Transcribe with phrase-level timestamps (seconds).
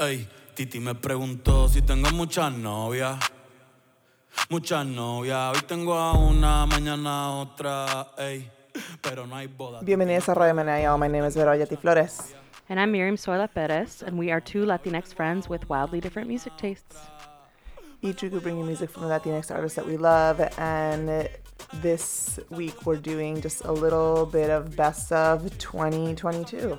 [0.00, 3.18] Ey, Titi me preguntó si tengo muchas novias.
[4.48, 5.54] Muchas novias.
[5.54, 8.06] Hoy tengo a una, mañana a otra.
[8.16, 8.50] Ey,
[9.02, 9.82] pero no hay boda.
[9.82, 10.96] Bienvenidos a Radio Menea.
[10.96, 12.34] My name is Vero Bayetti Flores.
[12.70, 16.56] And I'm Miriam Zoila Perez, and we are two Latinx friends with wildly different music
[16.56, 16.96] tastes.
[18.00, 21.28] Each week we bring you music from the Latinx artists that we love, and
[21.82, 26.78] this week we're doing just a little bit of best of 2022.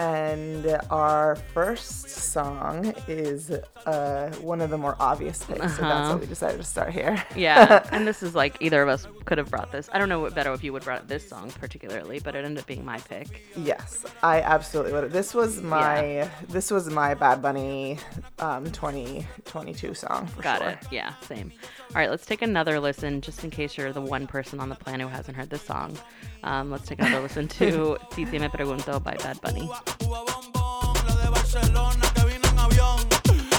[0.00, 3.50] And our first song is
[3.84, 6.14] uh, one of the more obvious picks, so that's Uh-huh.
[6.14, 7.22] why we decided to start here.
[7.36, 9.90] Yeah, and this is like either of us could have brought this.
[9.92, 12.60] I don't know what better if you would brought this song particularly, but it ended
[12.62, 13.42] up being my pick.
[13.54, 15.12] Yes, I absolutely would.
[15.12, 17.98] This was my this was my Bad Bunny
[18.38, 20.70] um, 2022 song for Got sure.
[20.70, 20.78] it.
[20.90, 21.52] Yeah, same.
[21.90, 24.76] All right, let's take another listen just in case you're the one person on the
[24.76, 25.98] planet who hasn't heard this song.
[26.42, 29.68] Um, let's take another listen to Titi Me Pregunto by Bad Bunny.
[30.00, 33.06] Uva bombón, la de Barcelona que vino en avión.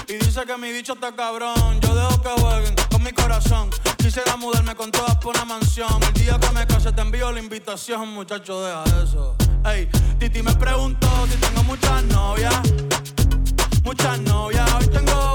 [0.08, 1.80] Y dice que mi bicho está cabrón.
[1.80, 3.70] Yo dejo que jueguen con mi corazón.
[3.98, 6.02] Quisiera mudarme con todas por una mansión.
[6.02, 9.36] El día que me case te envío la invitación, muchacho, deja eso.
[9.64, 9.88] Ey,
[10.18, 12.54] Titi me preguntó si tengo muchas novias.
[13.84, 14.72] Muchas novias.
[14.74, 15.31] Hoy tengo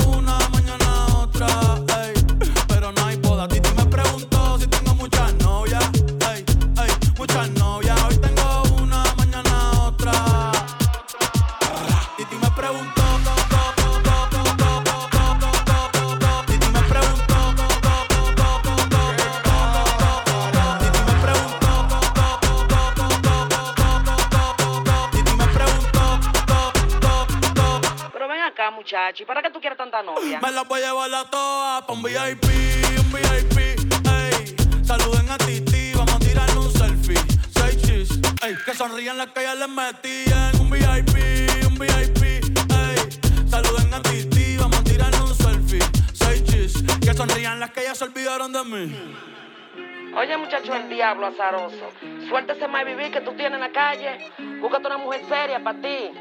[51.51, 51.89] azaroso.
[52.27, 54.31] Suéltese más vivir que tú tienes en la calle.
[54.61, 56.11] Búscate una mujer seria para ti.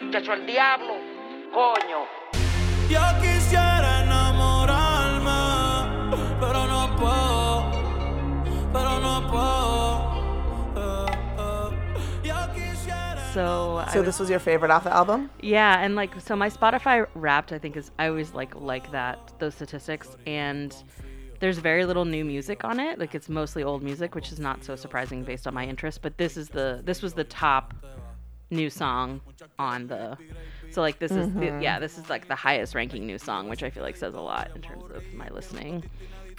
[0.00, 0.94] Muchacho, el diablo.
[1.52, 2.04] Coño.
[2.88, 5.30] Yo quisiera enamorarme,
[6.40, 7.70] pero no puedo,
[8.72, 10.16] pero no puedo.
[10.76, 12.32] Eh, eh.
[13.32, 15.30] So, So was- this was your favorite off the album?
[15.42, 19.18] Yeah, and like so my Spotify Wrapped I think is I always like like that
[19.38, 20.74] those statistics and
[21.40, 22.98] there's very little new music on it.
[22.98, 26.18] Like it's mostly old music, which is not so surprising based on my interest, but
[26.18, 27.74] this is the this was the top
[28.50, 29.20] new song
[29.58, 30.16] on the
[30.70, 33.62] so like this is the, yeah, this is like the highest ranking new song, which
[33.62, 35.84] I feel like says a lot in terms of my listening.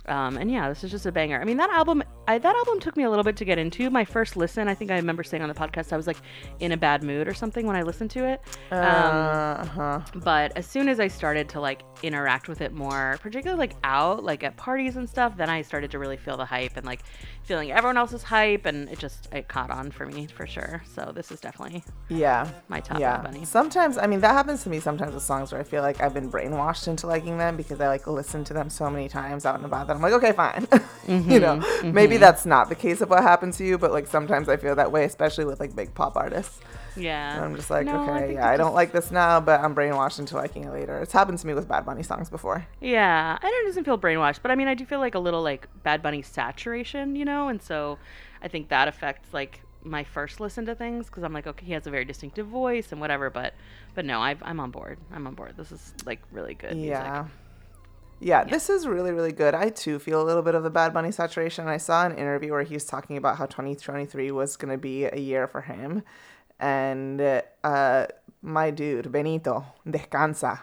[0.05, 1.39] Um, and yeah, this is just a banger.
[1.41, 3.89] I mean, that album, I, that album took me a little bit to get into.
[3.89, 6.17] My first listen, I think I remember saying on the podcast, I was like
[6.59, 8.41] in a bad mood or something when I listened to it.
[8.71, 9.99] Um, Uh huh.
[10.15, 14.23] but as soon as I started to like interact with it more, particularly like out,
[14.23, 17.01] like at parties and stuff, then I started to really feel the hype and like
[17.43, 20.83] feeling everyone else's hype, and it just it caught on for me for sure.
[20.93, 22.47] So this is definitely Yeah.
[22.67, 23.21] My top yeah.
[23.21, 23.45] Bunny.
[23.45, 26.13] Sometimes, I mean, that happens to me sometimes with songs where I feel like I've
[26.13, 29.55] been brainwashed into liking them because I like listen to them so many times out
[29.55, 30.67] and about that I'm like, okay, fine.
[31.07, 34.07] you know, Mm-hmm, maybe that's not the case of what happened to you, but like
[34.07, 36.59] sometimes I feel that way, especially with like big pop artists.
[36.95, 37.35] yeah.
[37.35, 39.59] And I'm just like, No, okay, think yeah, I don't just- like this now, but
[39.61, 40.99] I'm brainwashed into liking it later.
[40.99, 42.65] It's happened to me with Bad Bunny songs before.
[42.81, 45.41] Yeah, and it doesn't feel brainwashed, but I mean, I do feel like a little
[45.43, 47.97] like Bad Bunny saturation, you know, and so
[48.41, 51.73] I think that affects like my first listen to things because I'm like, okay, he
[51.73, 53.53] has a very distinctive voice and whatever, but
[53.95, 54.97] but no, I've, I'm on board.
[55.13, 55.53] I'm on board.
[55.57, 57.11] This is like really good Yeah.
[57.21, 57.31] music.
[58.19, 59.53] Yeah, this is really, really good.
[59.53, 61.67] I too feel a little bit of the Bad Bunny saturation.
[61.67, 65.05] I saw an interview where he was talking about how 2023 was going to be
[65.05, 66.01] a year for him.
[66.59, 67.21] And
[67.63, 68.07] uh,
[68.41, 70.59] my dude, Benito, descansa.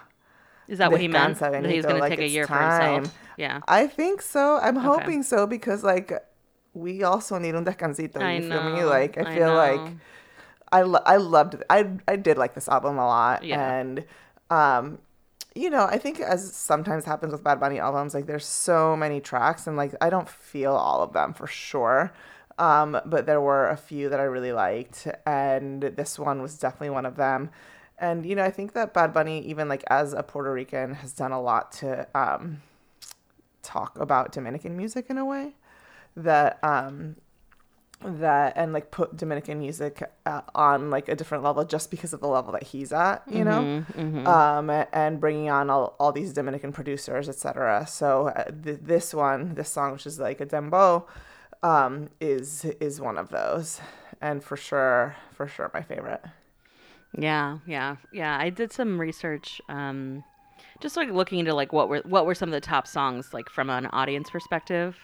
[0.67, 1.37] Is that what he meant?
[1.37, 3.17] Descansa, That he was Benito, going to take a year for himself.
[3.37, 3.61] Yeah.
[3.67, 4.57] I think so.
[4.61, 6.11] I'm hoping so because, like,
[6.73, 8.17] we also need un descansito.
[8.21, 8.79] I you feel me?
[8.81, 9.91] know, Like, I I feel like.
[10.71, 13.61] I, lo- I loved I I did like this album a lot Yeah.
[13.79, 14.03] and
[14.49, 14.97] um
[15.55, 19.21] you know I think as sometimes happens with Bad Bunny albums like there's so many
[19.21, 22.13] tracks and like I don't feel all of them for sure.
[22.59, 26.91] Um but there were a few that I really liked and this one was definitely
[26.91, 27.49] one of them.
[27.97, 31.13] And you know I think that Bad Bunny even like as a Puerto Rican has
[31.13, 32.61] done a lot to um
[33.63, 35.53] talk about Dominican music in a way
[36.17, 37.15] that um
[38.05, 42.19] that and like put Dominican music uh, on like a different level just because of
[42.21, 43.83] the level that he's at, you know,
[44.25, 47.85] um, and bringing on all, all these Dominican producers, etc.
[47.87, 51.05] So uh, th- this one, this song, which is like a dembow,
[51.63, 53.81] um, is is one of those,
[54.21, 56.21] and for sure, for sure, my favorite.
[57.17, 58.37] Yeah, yeah, yeah.
[58.37, 60.23] I did some research, um,
[60.81, 63.49] just like looking into like what were what were some of the top songs like
[63.49, 64.97] from an audience perspective.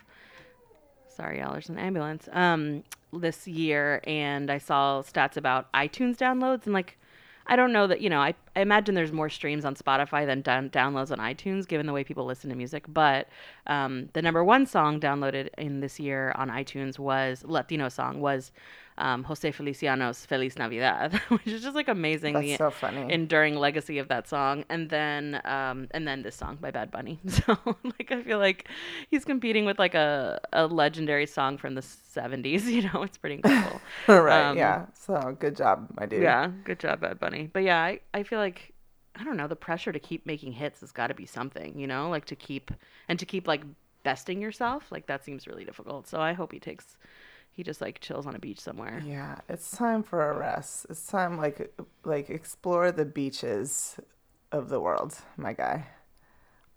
[1.15, 1.51] Sorry, y'all.
[1.51, 2.29] There's an ambulance.
[2.31, 6.97] Um, this year, and I saw stats about iTunes downloads, and like,
[7.47, 8.19] I don't know that you know.
[8.19, 11.93] I, I imagine there's more streams on Spotify than down, downloads on iTunes, given the
[11.93, 12.85] way people listen to music.
[12.87, 13.27] But
[13.67, 18.51] um, the number one song downloaded in this year on iTunes was Latino song was
[18.97, 22.33] um, Jose Feliciano's Feliz Navidad, which is just like amazing.
[22.33, 23.11] That's the so funny.
[23.11, 27.19] enduring legacy of that song, and then um, and then this song by Bad Bunny.
[27.31, 28.67] So like I feel like
[29.09, 32.65] he's competing with like a, a legendary song from the '70s.
[32.71, 33.81] You know, it's pretty incredible.
[34.07, 34.49] right.
[34.49, 34.85] Um, yeah.
[34.93, 36.21] So good job, my dude.
[36.21, 37.49] yeah, good job, Bad Bunny.
[37.51, 38.73] But yeah, I, I feel like
[39.15, 41.77] I don't know the pressure to keep making hits has got to be something.
[41.77, 42.71] You know, like to keep
[43.07, 43.63] and to keep like
[44.03, 44.91] besting yourself.
[44.91, 46.07] Like that seems really difficult.
[46.07, 46.97] So I hope he takes.
[47.61, 49.03] He just like chills on a beach somewhere.
[49.05, 50.87] Yeah, it's time for a rest.
[50.89, 51.71] It's time like
[52.03, 53.99] like explore the beaches
[54.51, 55.85] of the world, my guy.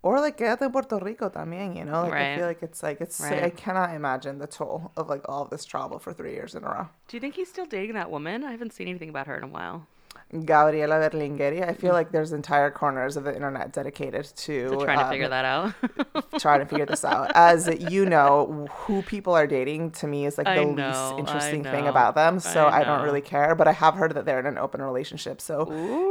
[0.03, 2.03] Or like quédate en Puerto Rico también, you know?
[2.03, 5.41] Like I feel like it's like it's I cannot imagine the toll of like all
[5.41, 6.87] of this travel for 3 years in a row.
[7.07, 8.43] Do you think he's still dating that woman?
[8.43, 9.87] I haven't seen anything about her in a while.
[10.45, 14.97] Gabriela Berlingeri, I feel like there's entire corners of the internet dedicated to, To trying
[14.99, 15.73] to um, figure that out.
[16.39, 17.31] trying to figure this out.
[17.35, 21.63] As you know, who people are dating to me is like the I least interesting
[21.63, 22.39] thing about them.
[22.39, 23.55] So I I, don't really care.
[23.55, 25.41] But I have heard that they're in an open relationship.
[25.41, 25.67] So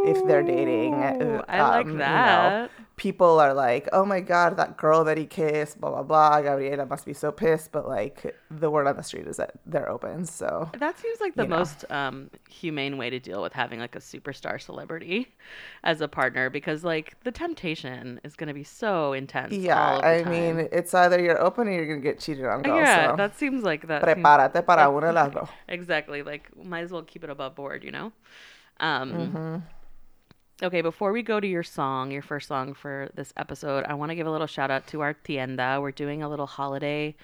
[0.07, 2.71] if they're dating, Ooh, uh, I like um, you know, that.
[2.97, 6.41] People are like, "Oh my god, that girl that he kissed," blah blah blah.
[6.43, 7.73] Gabriela must be so pissed.
[7.73, 10.25] But like the word on the street is that they're open.
[10.27, 14.01] So That seems like the most um, humane way to deal with having like a
[14.01, 15.35] superstar celebrity
[15.83, 19.53] as a partner because like the temptation is going to be so intense.
[19.53, 20.31] yeah, all of the I time.
[20.31, 22.63] mean, it's either you're open or you're gonna get cheated on.
[22.63, 23.17] Girl, yeah, so.
[23.17, 24.05] that seems like that.
[24.05, 25.49] seems- Prepárate para una las dos.
[25.69, 26.23] exactly.
[26.23, 28.13] Like, might as well keep it above board, you know?
[28.81, 29.57] Um, Mm-hmm.
[30.63, 34.11] Okay, before we go to your song, your first song for this episode, I want
[34.11, 35.81] to give a little shout out to our tienda.
[35.81, 37.17] We're doing a little holiday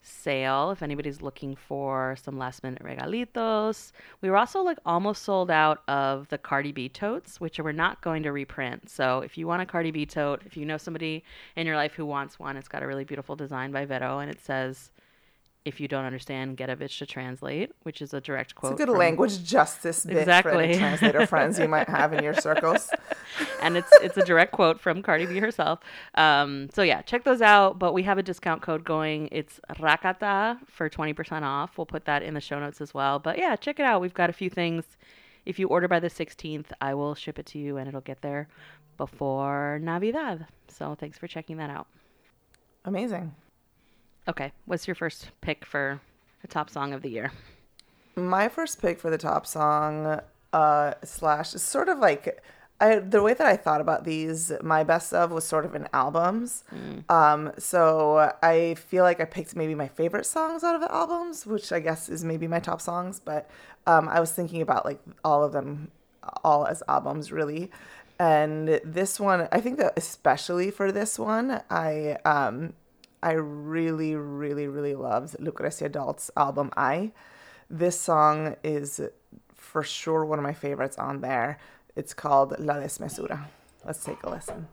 [0.00, 3.92] sale if anybody's looking for some last minute regalitos.
[4.22, 8.00] We were also like almost sold out of the Cardi B totes, which we're not
[8.00, 8.88] going to reprint.
[8.88, 11.24] So if you want a Cardi B tote, if you know somebody
[11.56, 14.30] in your life who wants one, it's got a really beautiful design by Vero and
[14.30, 14.92] it says
[15.68, 18.72] if you don't understand, get a bitch to translate, which is a direct quote.
[18.72, 20.64] It's a good from- language justice bit for Exactly.
[20.64, 22.90] any translator friends you might have in your circles.
[23.62, 25.80] and it's it's a direct quote from Cardi B herself.
[26.14, 27.78] Um, so yeah, check those out.
[27.78, 29.28] But we have a discount code going.
[29.30, 31.78] It's Rakata for twenty percent off.
[31.78, 33.18] We'll put that in the show notes as well.
[33.18, 34.00] But yeah, check it out.
[34.00, 34.84] We've got a few things.
[35.46, 38.22] If you order by the sixteenth, I will ship it to you, and it'll get
[38.22, 38.48] there
[38.96, 40.46] before Navidad.
[40.68, 41.86] So thanks for checking that out.
[42.84, 43.34] Amazing.
[44.28, 46.00] Okay, what's your first pick for
[46.42, 47.32] the top song of the year?
[48.14, 50.20] My first pick for the top song,
[50.52, 52.42] uh, slash, is sort of like
[52.80, 55.88] I, the way that I thought about these, my best of was sort of in
[55.92, 56.62] albums.
[57.08, 61.46] Um, so I feel like I picked maybe my favorite songs out of the albums,
[61.46, 63.20] which I guess is maybe my top songs.
[63.24, 63.50] But
[63.86, 65.90] um, I was thinking about like all of them,
[66.44, 67.70] all as albums, really.
[68.20, 72.74] And this one, I think that especially for this one, I um,
[73.22, 77.12] I really, really, really loved Lucrecia Dalt's album I.
[77.68, 79.00] This song is
[79.54, 81.58] for sure one of my favorites on there.
[81.96, 83.46] It's called La Desmesura.
[83.84, 84.68] Let's take a listen.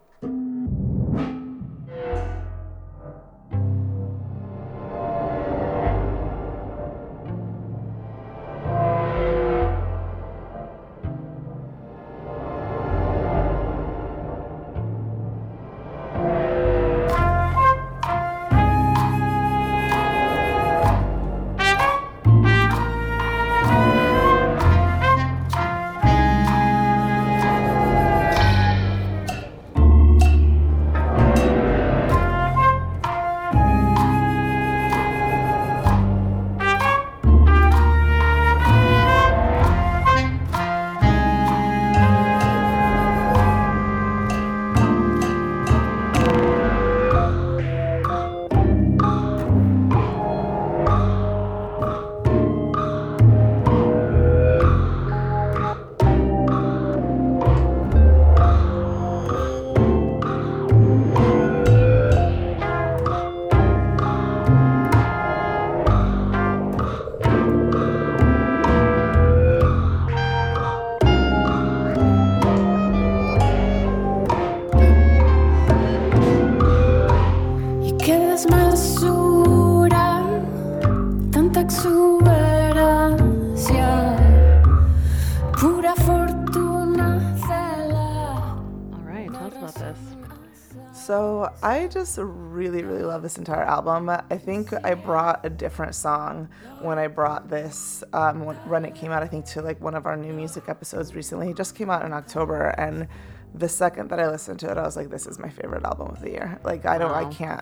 [91.06, 94.10] So I just really, really love this entire album.
[94.10, 96.50] I think I brought a different song
[96.82, 99.22] when I brought this um, when, it came out.
[99.22, 101.52] I think to like one of our new music episodes recently.
[101.52, 103.08] It just came out in October, and
[103.54, 106.08] the second that I listened to it, I was like, "This is my favorite album
[106.08, 107.62] of the year." Like I don't, I can't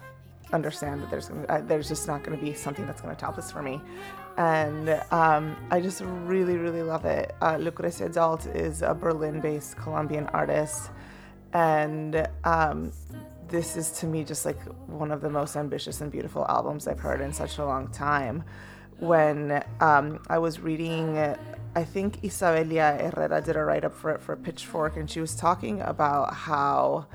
[0.53, 3.19] understand that there's gonna, uh, there's just not going to be something that's going to
[3.19, 3.81] top this for me.
[4.37, 7.35] And um, I just really, really love it.
[7.41, 10.91] Uh, Lucrecia Dalt is a Berlin-based Colombian artist
[11.53, 12.91] and um,
[13.53, 16.99] this is to me just like one of the most ambitious and beautiful albums I've
[16.99, 18.43] heard in such a long time.
[18.97, 21.19] When um, I was reading,
[21.75, 25.35] I think Isabelia Herrera did a write up for it for Pitchfork, and she was
[25.35, 27.05] talking about how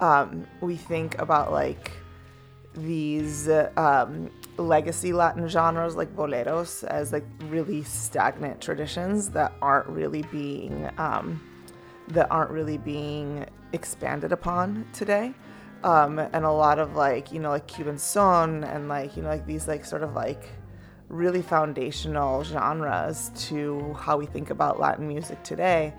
[0.00, 1.92] um, we think about like
[2.74, 10.22] these um, legacy Latin genres like boleros as like really stagnant traditions that aren't really
[10.32, 11.42] being um,
[12.08, 15.34] that aren't really being expanded upon today.
[15.84, 19.28] Um, and a lot of like you know like Cuban son and like you know
[19.28, 20.48] like these like sort of like
[21.08, 25.92] really foundational genres to how we think about Latin music today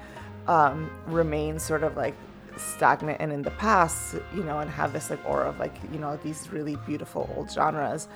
[0.47, 2.15] um, remain sort of like
[2.57, 5.99] stagnant and in the past, you know, and have this like aura of like, you
[5.99, 8.07] know, these really beautiful old genres.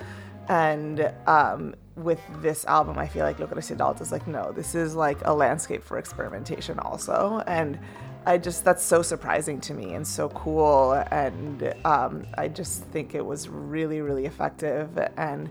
[0.48, 4.94] And um, with this album, I feel like Lucrecia Dalt is like, no, this is
[4.94, 7.42] like a landscape for experimentation also.
[7.46, 7.78] And
[8.26, 10.92] I just, that's so surprising to me and so cool.
[11.10, 14.98] And um, I just think it was really, really effective.
[15.16, 15.50] And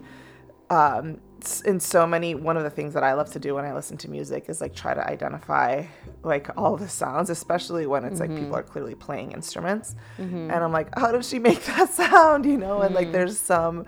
[0.70, 1.20] um,
[1.66, 3.98] in so many one of the things that i love to do when i listen
[3.98, 5.84] to music is like try to identify
[6.24, 8.56] like all the sounds especially when it's like people mm-hmm.
[8.56, 9.96] are clearly playing instruments.
[10.18, 10.52] Mm-hmm.
[10.52, 12.46] And i'm like how did she make that sound?
[12.46, 13.12] You know and like mm.
[13.14, 13.86] there's some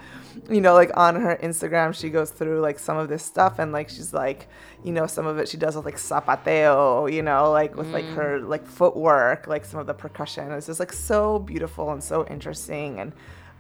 [0.50, 3.72] you know like on her instagram she goes through like some of this stuff and
[3.72, 4.48] like she's like
[4.84, 8.06] you know some of it she does with like zapateo you know like with like
[8.06, 8.48] her mm.
[8.48, 10.52] like footwork like some of the percussion.
[10.52, 13.00] It's just like so beautiful and so interesting.
[13.00, 13.14] And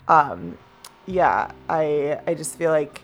[0.07, 0.57] um
[1.07, 3.01] yeah i i just feel like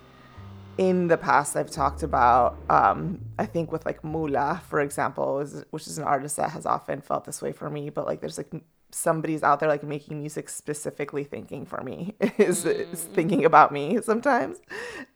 [0.77, 5.63] in the past I've talked about um, I think with like Mula for example is,
[5.71, 8.37] which is an artist that has often felt this way for me but like there's
[8.37, 8.51] like
[8.91, 13.13] somebody's out there like making music specifically thinking for me is, is mm.
[13.13, 14.57] thinking about me sometimes.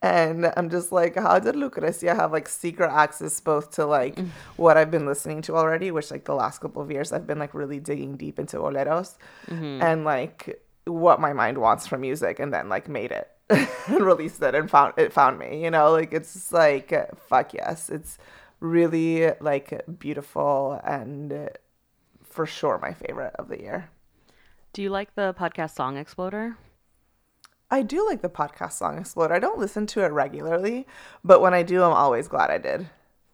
[0.01, 4.27] And I'm just like how did Lucrecia have like secret access both to like mm.
[4.57, 7.39] what I've been listening to already which like the last couple of years I've been
[7.39, 9.81] like really digging deep into boleros mm-hmm.
[9.81, 13.30] and like what my mind wants from music and then like made it
[13.87, 16.93] and released it and found it found me you know like it's like
[17.27, 18.17] fuck yes it's
[18.59, 21.49] really like beautiful and
[22.23, 23.89] for sure my favorite of the year
[24.73, 26.57] Do you like the podcast Song Exploder?
[27.69, 29.33] i do like the podcast song Exploder.
[29.33, 30.85] i don't listen to it regularly
[31.23, 32.87] but when i do i'm always glad i did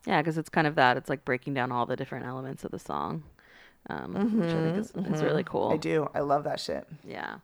[0.06, 0.96] Yeah, because it's kind of that.
[0.96, 3.24] It's like breaking down all the different elements of the song,
[3.90, 5.70] um, which I think is, is really cool.
[5.70, 7.38] i do i love that shit Yeah.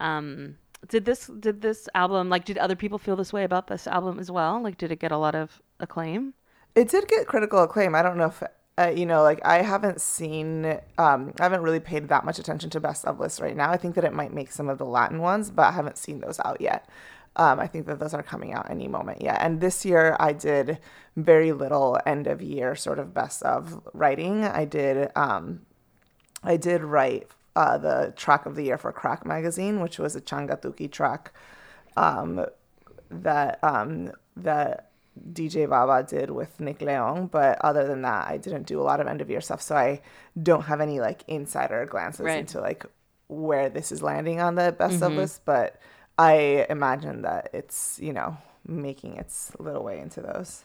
[0.00, 0.56] Um,
[0.88, 4.18] did this did this album like did other people feel this way about this album
[4.18, 4.62] as well?
[4.62, 6.34] Like, did it get a lot of acclaim?
[6.74, 7.94] it did get critical acclaim.
[7.94, 8.42] I don't know if
[8.76, 10.64] uh, you know, like I haven't seen,
[10.98, 13.70] um, I haven't really paid that much attention to best of lists right now.
[13.70, 16.18] I think that it might make some of the Latin ones, but I haven't seen
[16.18, 16.88] those out yet.
[17.36, 19.38] Um, I think that those are coming out any moment yet.
[19.40, 20.80] And this year I did
[21.16, 24.42] very little end of year sort of best of writing.
[24.42, 25.64] I did, um,
[26.42, 30.20] I did write uh, the track of the year for Crack Magazine, which was a
[30.20, 31.32] Changatuki track
[31.96, 32.44] um,
[33.10, 34.90] that um, that
[35.32, 37.30] DJ Baba did with Nick León.
[37.30, 39.76] But other than that, I didn't do a lot of end of year stuff, so
[39.76, 40.00] I
[40.42, 42.40] don't have any like insider glances Right.
[42.40, 42.84] into like
[43.28, 45.42] where this is landing on the best of list.
[45.44, 45.80] But
[46.18, 50.64] I imagine that it's you know making its little way into those.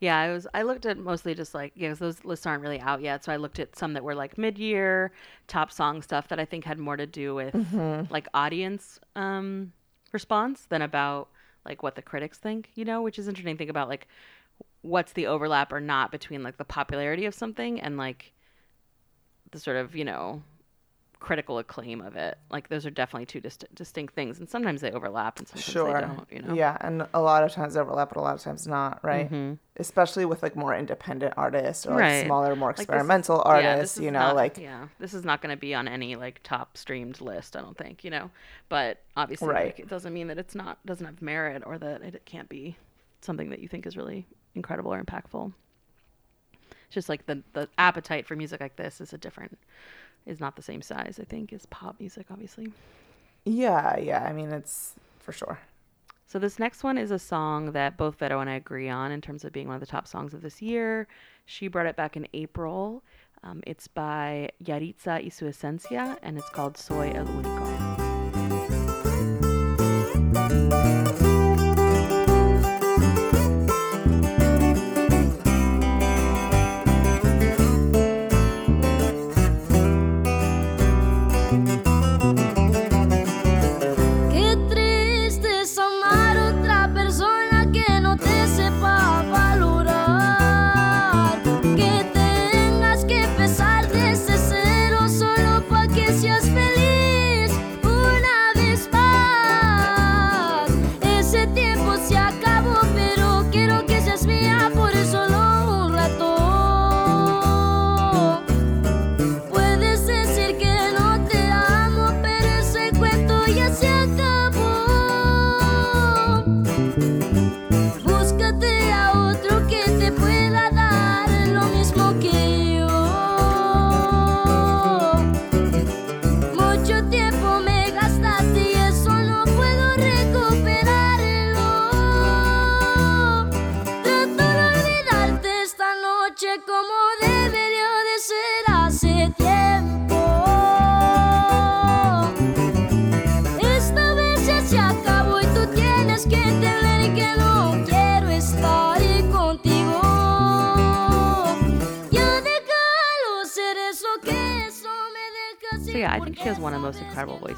[0.00, 0.46] Yeah, I was.
[0.54, 3.22] I looked at mostly just like yeah, those lists aren't really out yet.
[3.22, 5.12] So I looked at some that were like mid-year
[5.46, 7.54] top song stuff that I think had more to do with
[8.10, 9.72] like audience um,
[10.12, 11.28] response than about
[11.66, 12.70] like what the critics think.
[12.74, 13.56] You know, which is interesting.
[13.56, 14.08] to Think about like
[14.82, 18.32] what's the overlap or not between like the popularity of something and like
[19.50, 20.42] the sort of you know
[21.20, 22.38] critical acclaim of it.
[22.50, 25.92] Like those are definitely two dist- distinct things, and sometimes they overlap and sometimes Sure.
[25.94, 26.26] they don't.
[26.32, 26.54] You know.
[26.54, 29.26] Yeah, and a lot of times overlap, but a lot of times not, right?
[29.26, 29.54] Mm-hmm.
[29.76, 32.24] Especially with like more independent artists or like Right.
[32.26, 33.96] smaller, more Like, experimental yeah, this artists.
[33.98, 36.40] is you know, not- like yeah, this is not going to be on any like
[36.42, 37.54] top streamed list.
[37.56, 38.30] I don't think you know,
[38.70, 39.66] but obviously, Right.
[39.66, 42.76] like, it doesn't mean that it's not doesn't have merit or that it can't be
[43.20, 45.52] something that you think is really incredible or impactful.
[46.86, 49.58] It's just like the the appetite for music like this is a different
[50.26, 51.18] is not the same size.
[51.20, 52.72] I think as pop music, obviously.
[53.44, 54.24] yeah, yeah.
[54.24, 55.58] I mean, it's for sure.
[56.26, 59.20] So this next one is a song that both Vero and I agree on in
[59.20, 61.08] terms of being one of the top songs of this year.
[61.44, 63.02] She brought it back in April.
[63.42, 67.90] Um, it's by Yahritza y su esencia, and it's called Soy el único.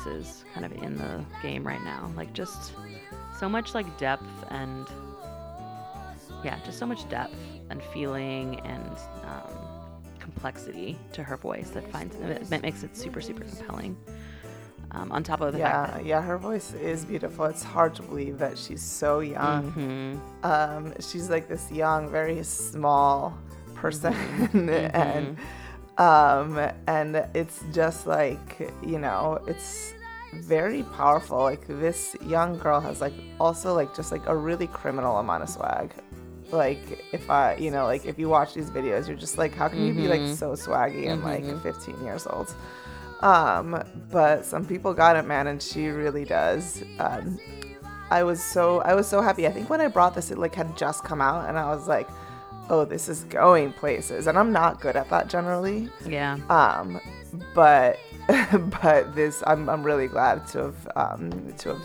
[0.04, 2.10] Voices kind of in the game right now.
[2.16, 2.72] Like just
[3.38, 4.86] so much like depth and
[6.44, 7.34] yeah, just so much depth
[7.70, 9.56] and feeling and um,
[10.18, 12.16] complexity to her voice that finds
[12.50, 13.96] that makes it super super compelling.
[14.94, 17.46] Um, on top of the Yeah, fact that yeah, her voice is beautiful.
[17.46, 19.72] It's hard to believe that she's so young.
[19.72, 20.44] Mm-hmm.
[20.44, 23.38] Um, she's like this young, very small
[23.74, 24.12] person,
[24.52, 24.68] Mm-hmm.
[24.94, 25.38] and
[25.98, 29.94] um, and it's just like you know, it's
[30.34, 31.38] very powerful.
[31.38, 35.48] Like this young girl has like also like just like a really criminal amount of
[35.50, 35.92] swag.
[36.50, 39.68] Like if I, you know, like if you watch these videos, you're just like, how
[39.68, 40.26] can you be Mm-hmm.
[40.26, 42.54] like so swaggy and like 15 years old?
[43.20, 46.82] Um, but some people got it, man, and she really does.
[46.98, 47.38] Um,
[48.10, 49.46] I was so I was so happy.
[49.46, 51.86] I think when I brought this, it like had just come out, and I was
[51.88, 52.08] like,
[52.70, 55.88] "Oh, this is going places." And I'm not good at that generally.
[56.06, 57.00] yeah, Um,
[57.54, 57.98] but
[58.82, 61.82] but this, I'm I'm really glad to have um to have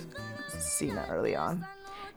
[0.59, 1.65] seen it early on.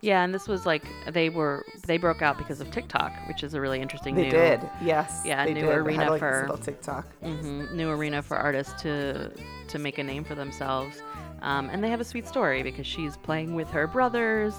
[0.02, 3.54] yeah, and this was like they were they broke out because of TikTok, which is
[3.54, 4.14] a really interesting.
[4.14, 5.22] They new, did, yes.
[5.24, 5.62] Yeah, new did.
[5.64, 7.06] They had, arena like, for- TikTok.
[7.22, 9.30] hmm new arena for artists to
[9.68, 11.02] to make a name for themselves.
[11.42, 14.54] Um, and they have a sweet story because she's playing with her brothers,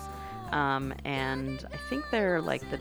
[0.51, 2.79] um, and I think they're like the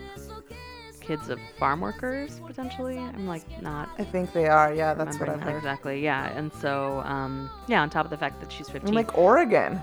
[1.11, 2.97] kids of farm workers potentially.
[2.97, 4.73] I'm like not I think they are.
[4.73, 5.57] Yeah, that's what I've heard.
[5.57, 6.01] exactly.
[6.01, 8.87] Yeah, and so um, yeah, on top of the fact that she's 15.
[8.89, 9.77] In, like Oregon.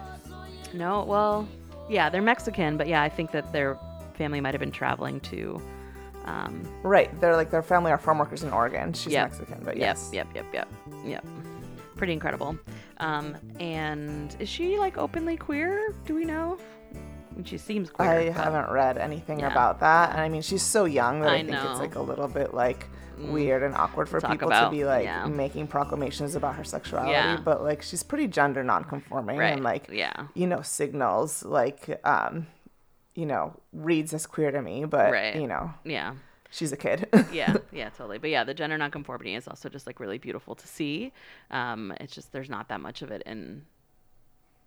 [0.73, 1.47] no, well,
[1.91, 3.77] yeah, they're Mexican, but yeah, I think that their
[4.14, 5.61] family might have been traveling to.
[6.25, 7.11] Um, Right.
[7.21, 8.95] They're like their family are farm workers in Oregon.
[8.95, 9.31] She's Yep.
[9.31, 10.11] Mexican, but Yep, yes.
[10.14, 10.69] yep, yep, yep,
[11.05, 11.27] yep.
[11.97, 12.57] Pretty incredible.
[12.99, 15.93] Um, and is she like openly queer?
[16.07, 16.57] Do we know?
[17.44, 18.09] She seems queer.
[18.09, 19.51] I but- haven't read anything Yeah.
[19.51, 20.11] about that.
[20.12, 21.64] And I mean, she's so young that I, I think know.
[21.64, 21.70] Mm.
[21.70, 22.87] it's like a little bit like
[23.18, 25.27] weird and awkward for Talk people about, to be like yeah.
[25.27, 27.12] making proclamations about her sexuality.
[27.12, 27.37] Yeah.
[27.42, 29.53] But like, she's pretty gender nonconforming Right.
[29.53, 30.27] and like, yeah.
[30.35, 32.46] you know, signals like, um,
[33.14, 35.35] you know, reads as queer to me, but Right.
[35.35, 36.14] you know, Yeah.
[36.51, 37.09] she's a kid.
[37.33, 38.18] yeah, yeah, totally.
[38.18, 41.12] But yeah, the gender nonconformity is also just like really beautiful to see.
[41.51, 43.64] Um, it's just there's not that much of it in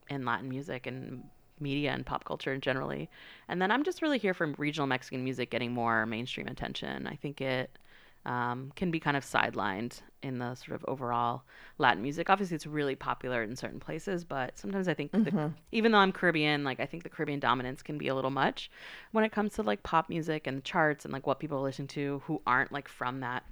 [0.10, 1.24] in Latin music and
[1.62, 3.10] media and pop culture generally.
[3.48, 7.08] And then I'm just really here for regional Mexican music getting more mainstream attention.
[7.08, 7.78] I think it
[8.26, 11.44] um, can be kind of sidelined in the sort of overall
[11.80, 12.30] Latin music.
[12.30, 16.12] Obviously, it's really popular in certain places, but sometimes I think, the, even though I'm
[16.12, 18.70] Caribbean, like I think the Caribbean dominance can be a little much
[19.12, 21.88] when it comes to like pop music and charts and like what people are listening
[21.90, 23.44] to who aren't like from that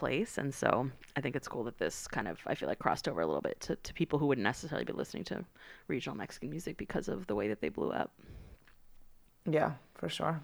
[0.00, 0.38] place.
[0.38, 3.20] And so I think it's cool that this kind of I feel like crossed over
[3.20, 5.44] a little bit to, to people who wouldn't necessarily be listening to
[5.86, 8.10] regional Mexican music because of the way that they blew up.
[9.48, 10.40] yeah, for sure.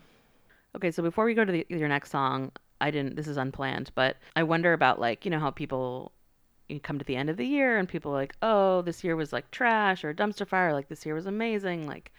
[0.76, 3.16] Okay, so before we go to the, your next song, I didn't.
[3.16, 6.12] This is unplanned, but I wonder about like you know how people
[6.68, 9.16] you come to the end of the year and people are like, oh, this year
[9.16, 10.72] was like trash or a dumpster fire.
[10.72, 11.86] Like this year was amazing.
[11.86, 12.12] Like,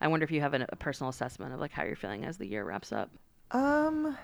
[0.00, 2.38] I wonder if you have an, a personal assessment of like how you're feeling as
[2.38, 3.10] the year wraps up.
[3.50, 4.16] Um,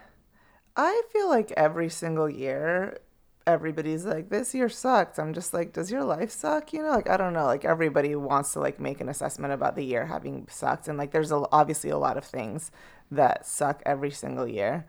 [0.77, 2.99] I feel like every single year,
[3.47, 7.09] everybody's like, "This year sucked." I'm just like, "Does your life suck?" You know, like
[7.09, 7.47] I don't know.
[7.47, 11.13] Like everybody wants to like make an assessment about the year having sucked, and like
[11.13, 12.71] there's a, obviously a lot of things
[13.11, 14.87] that suck every single year.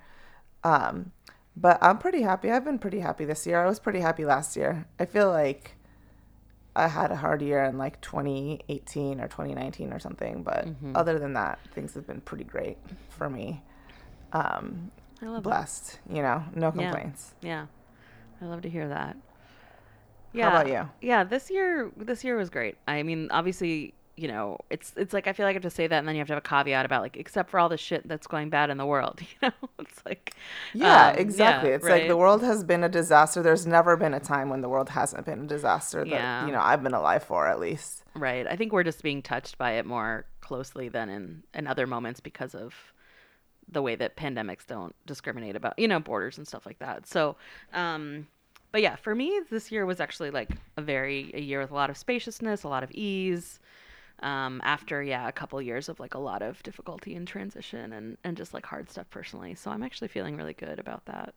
[0.63, 1.11] Um,
[1.55, 2.51] but I'm pretty happy.
[2.51, 3.63] I've been pretty happy this year.
[3.63, 4.85] I was pretty happy last year.
[4.99, 5.75] I feel like
[6.75, 10.91] I had a hard year in like 2018 or 2019 or something, but Mm-hmm.
[10.95, 12.77] other than that, things have been pretty great
[13.09, 13.63] for me.
[14.33, 15.49] Um, I love that.
[15.49, 17.33] blessed, you know, no complaints.
[17.41, 17.65] Yeah,
[18.41, 19.17] I love to hear that.
[20.35, 20.87] How about you?
[21.01, 22.77] Yeah, this year this year was great.
[22.87, 25.87] I mean, obviously, you know, it's it's like I feel like I have to say
[25.87, 27.77] that, and then you have to have a caveat about like, except for all the
[27.77, 29.19] shit that's going bad in the world.
[29.41, 30.35] You know, it's like,
[30.73, 31.69] Yeah, um, exactly.
[31.69, 33.41] yeah, it's like the world has been a disaster.
[33.41, 36.45] There's never been a time when the world hasn't been a disaster that, Yeah.
[36.45, 38.03] you know, I've been alive for at least.
[38.15, 38.45] Right.
[38.45, 42.19] I think we're just being touched by it more closely than in, in other moments
[42.19, 42.73] because of
[43.69, 47.05] the way that pandemics don't discriminate about, you know, borders and stuff like that.
[47.07, 47.35] So,
[47.73, 48.27] um,
[48.71, 51.75] but yeah, for me, this year was actually like a very, a year with a
[51.75, 53.59] lot of spaciousness, a lot of ease.
[54.23, 58.17] Um, after, yeah, a couple years of like a lot of difficulty and transition and,
[58.23, 59.53] and just like hard stuff personally.
[59.53, 61.35] So I'm actually feeling really good about that.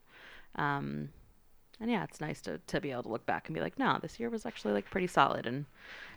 [0.56, 1.10] Um,
[1.80, 3.98] and yeah, it's nice to, to be able to look back and be like, no,
[4.02, 5.46] this year was actually like pretty solid.
[5.46, 5.64] And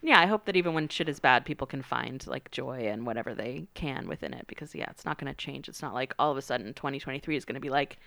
[0.02, 3.06] yeah, I hope that even when shit is bad, people can find like joy and
[3.06, 5.70] whatever they can within it because yeah, it's not going to change.
[5.70, 7.98] It's not like all of a sudden 2023 is going to be like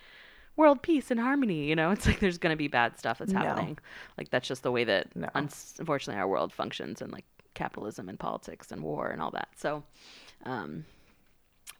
[0.56, 1.64] world peace and harmony.
[1.64, 3.40] You know, it's like there's going to be bad stuff that's No.
[3.40, 3.78] happening.
[4.18, 5.28] Like that's just the way that No.
[5.34, 9.48] unfortunately our world functions and like capitalism and politics and war and all that.
[9.56, 9.82] So,
[10.44, 10.84] um,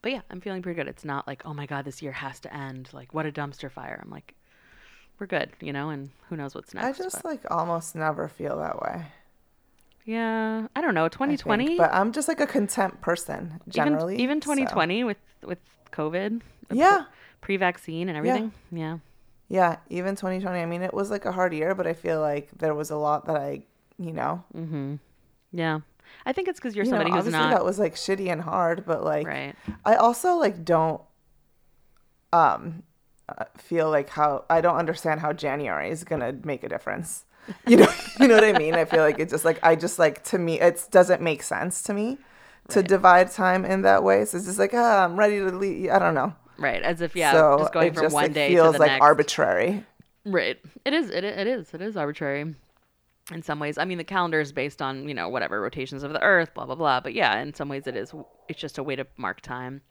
[0.01, 0.89] but yeah, I'm feeling pretty good.
[0.89, 2.89] It's not like, oh my God, this year has to end.
[2.93, 4.01] Like, what a dumpster fire.
[4.03, 4.35] I'm like,
[5.19, 6.87] we're good, you know, and who knows what's next.
[7.01, 9.07] I just but- like almost never feel that way.
[10.05, 11.05] yeah, I don't know.
[11.07, 11.13] I think.
[11.41, 14.15] 2020, But I'm just like a content person generally.
[14.15, 15.59] even, even so- 2020 with, with
[15.93, 17.05] COVID, Yeah.
[17.41, 18.53] pre vaccine and everything.
[18.71, 18.99] Yeah.
[19.49, 20.61] Yeah, even 2020.
[20.61, 22.97] I mean, it was like a hard year, but I feel like there was a
[22.97, 23.63] lot that I,
[23.99, 24.97] you know, Mm-hmm.
[25.53, 25.81] Yeah.
[26.25, 27.51] I think it's because you're you know, somebody who's obviously not.
[27.51, 29.55] that was like shitty and hard, but like right.
[29.85, 31.01] I also like don't
[32.33, 32.83] um
[33.57, 37.25] feel like how I don't understand how January is gonna make a difference.
[37.65, 38.75] You know, you know what I mean?
[38.75, 41.81] I feel like it just like I just like to me it doesn't make sense
[41.85, 42.19] to me
[42.71, 44.25] to divide time in that way.
[44.25, 45.91] So it's just like ah, I'm ready to leave.
[45.91, 46.35] I don't know.
[46.59, 46.83] Right.
[46.83, 48.93] As if, yeah, so just going from just one like, day feels to the like
[48.93, 49.03] next.
[49.03, 49.85] arbitrary.
[50.25, 50.59] Right.
[50.85, 51.11] It is.
[51.11, 51.73] It, it is.
[51.75, 52.55] It is arbitrary
[53.33, 53.79] in some ways.
[53.79, 56.67] I mean, the calendar is based on, you know, whatever rotations of the earth, blah,
[56.67, 57.01] blah, blah.
[57.01, 58.13] But yeah, in some ways it is.
[58.49, 59.83] It's just a way to mark time.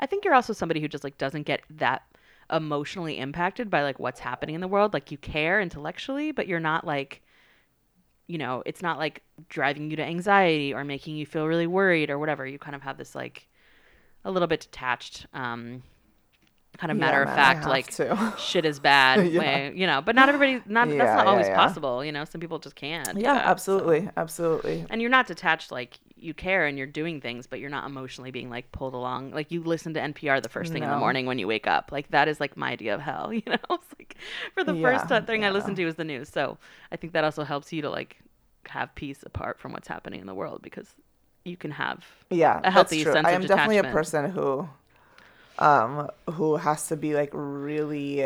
[0.00, 2.02] I think you're also somebody who just like doesn't get that
[2.50, 4.92] emotionally impacted by like what's happening in the world.
[4.94, 7.22] Like you care intellectually, but you're not like,
[8.26, 12.10] you know, it's not like driving you to anxiety or making you feel really worried
[12.10, 12.46] or whatever.
[12.46, 13.48] You kind of have this like
[14.24, 15.82] a little bit detached, um,
[16.76, 18.34] kind of Yeah, matter of man, I fact, like to.
[18.38, 19.38] shit is bad Yeah.
[19.40, 20.00] way, you know.
[20.00, 22.24] But not everybody, not Yeah, that's not always possible, you know.
[22.24, 23.18] Some people just can't.
[23.18, 24.86] Yeah, that, so- absolutely, absolutely.
[24.90, 28.30] And you're not detached, like you care and you're doing things, but you're not emotionally
[28.30, 29.32] being like pulled along.
[29.32, 31.90] Like you listen to NPR the first thing in the morning when you wake up.
[31.92, 33.56] Like that is like my idea of hell, you know.
[33.70, 34.16] It's like
[34.54, 35.50] for the Yeah, first thing I yeah.
[35.50, 36.28] listen to is the news.
[36.28, 36.58] So
[36.92, 38.18] I think that also helps you to like
[38.68, 40.94] have peace apart from what's happening in the world because
[41.44, 43.16] you can have yeah a healthy that's true.
[43.16, 44.68] sense i of am definitely a person who
[45.58, 48.24] um who has to be like really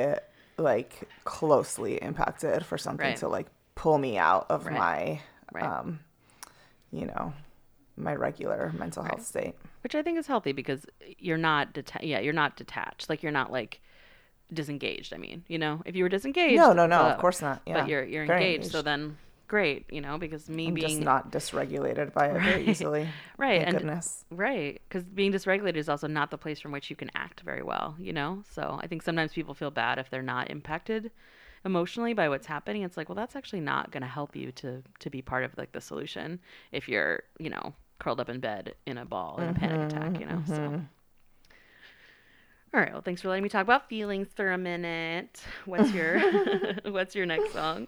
[0.59, 3.15] like closely impacted for something Right.
[3.15, 4.71] to like pull me out of Right.
[4.71, 5.21] my
[5.53, 5.73] Right.
[5.73, 6.01] um
[6.93, 7.33] you know
[7.97, 9.55] my regular mental health state.
[9.83, 10.87] Which I think is healthy because
[11.19, 13.09] you're not deta- yeah you're not detached.
[13.09, 13.81] Like you're not like
[14.53, 15.83] disengaged I mean you know?
[15.87, 17.63] If you were disengaged no no no uh, of course not.
[17.67, 17.81] yeah.
[17.81, 19.17] but you're you're Very engaged, so then
[19.49, 23.09] great you know because me I'm being just not dysregulated by it very easily.
[23.39, 24.25] Right Thank and goodness.
[24.31, 27.63] right because being dysregulated is also not the place from which you can act very
[27.63, 28.43] well you know?
[28.51, 31.11] So I think sometimes people feel bad if they're not impacted
[31.65, 32.83] emotionally by what's happening.
[32.83, 35.57] It's like well that's actually not going to help you to to be part of
[35.57, 36.41] like the solution
[36.73, 37.73] if you're you know
[38.03, 40.55] curled up in bed in a ball in a panic mm-hmm, attack you know so.
[40.55, 40.81] Mm-hmm.
[42.75, 45.41] all right well thanks for letting me talk about feelings for a minute.
[45.67, 46.19] What's your
[46.91, 47.87] what's your next song?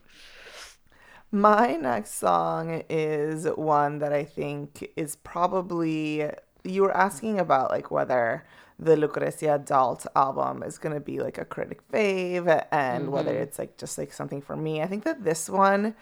[1.33, 6.31] My next song is one that I think is probably
[6.62, 8.46] you were asking about like whether
[8.79, 13.42] the Lucrecia Dalt album is gonna be like a critic fave and whether mm-hmm.
[13.42, 14.81] it's like just like something for me.
[14.81, 15.96] I think that this one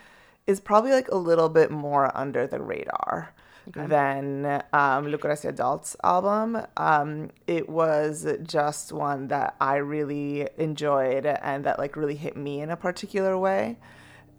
[0.47, 3.33] is probably like a little bit more under the radar
[3.67, 6.59] than um, Lucrecia Dalt's album.
[6.77, 12.61] Um, it was just one that I really enjoyed and that like really hit me
[12.61, 13.79] in a particular way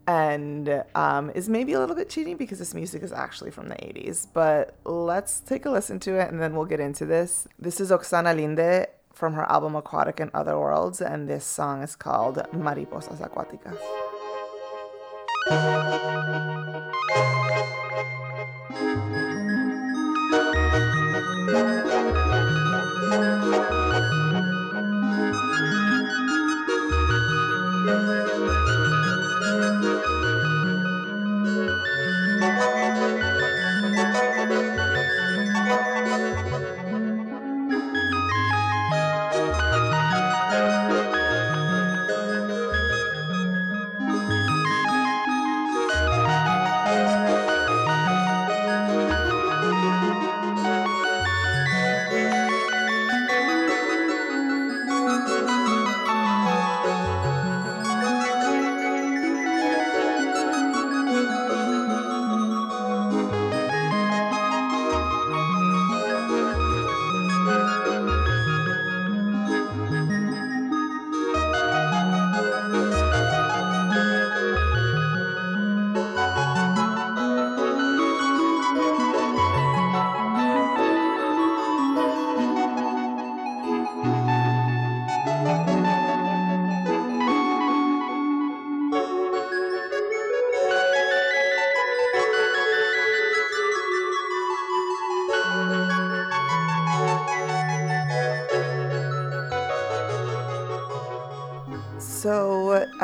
[0.08, 3.76] and um, is maybe a little bit cheating because this music is actually from the
[3.76, 4.28] 80s.
[4.34, 7.48] But let's take a listen to it and then we'll get into this.
[7.58, 11.96] This is Oksana Linde from her album Aquatic and Other Worlds, and this song is
[11.96, 13.78] called Mariposas Acuáticas.
[18.74, 19.43] So,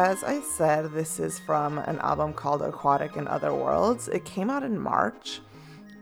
[0.10, 4.08] as I said, this is from an album called Aquatic in Other Worlds.
[4.08, 5.40] It came out in March.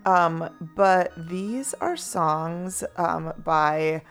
[0.06, 4.04] Um, but these are songs um, by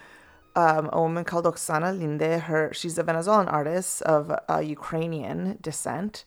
[0.55, 2.43] um, a woman called Oksana Linde.
[2.43, 6.27] Her, she's a Venezuelan artist of uh, Ukrainian descent.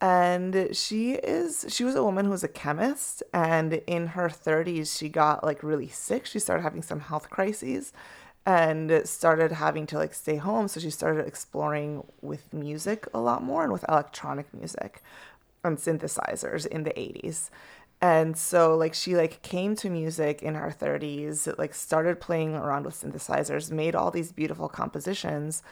[0.00, 4.98] And she is she was a woman who was a chemist and in her 30s
[4.98, 6.26] she got like really sick.
[6.26, 7.92] She started having some health crises
[8.46, 10.68] and started having to like stay home.
[10.68, 15.02] So she started exploring with music a lot more and with electronic music
[15.64, 17.50] and synthesizers in the 80s.
[18.00, 22.84] And so like she like came to music in her 30s, like started playing around
[22.84, 25.62] with synthesizers, made all these beautiful compositions.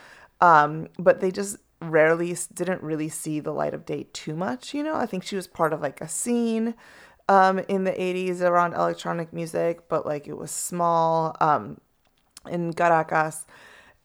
[0.40, 4.82] Um, but they just rarely didn't really see the light of day too much, you
[4.82, 4.94] know?
[4.94, 6.74] I think she was part of like a scene
[7.28, 11.36] um in the 80s around electronic music, but like it was small.
[11.40, 11.78] Um
[12.48, 13.46] in Caracas.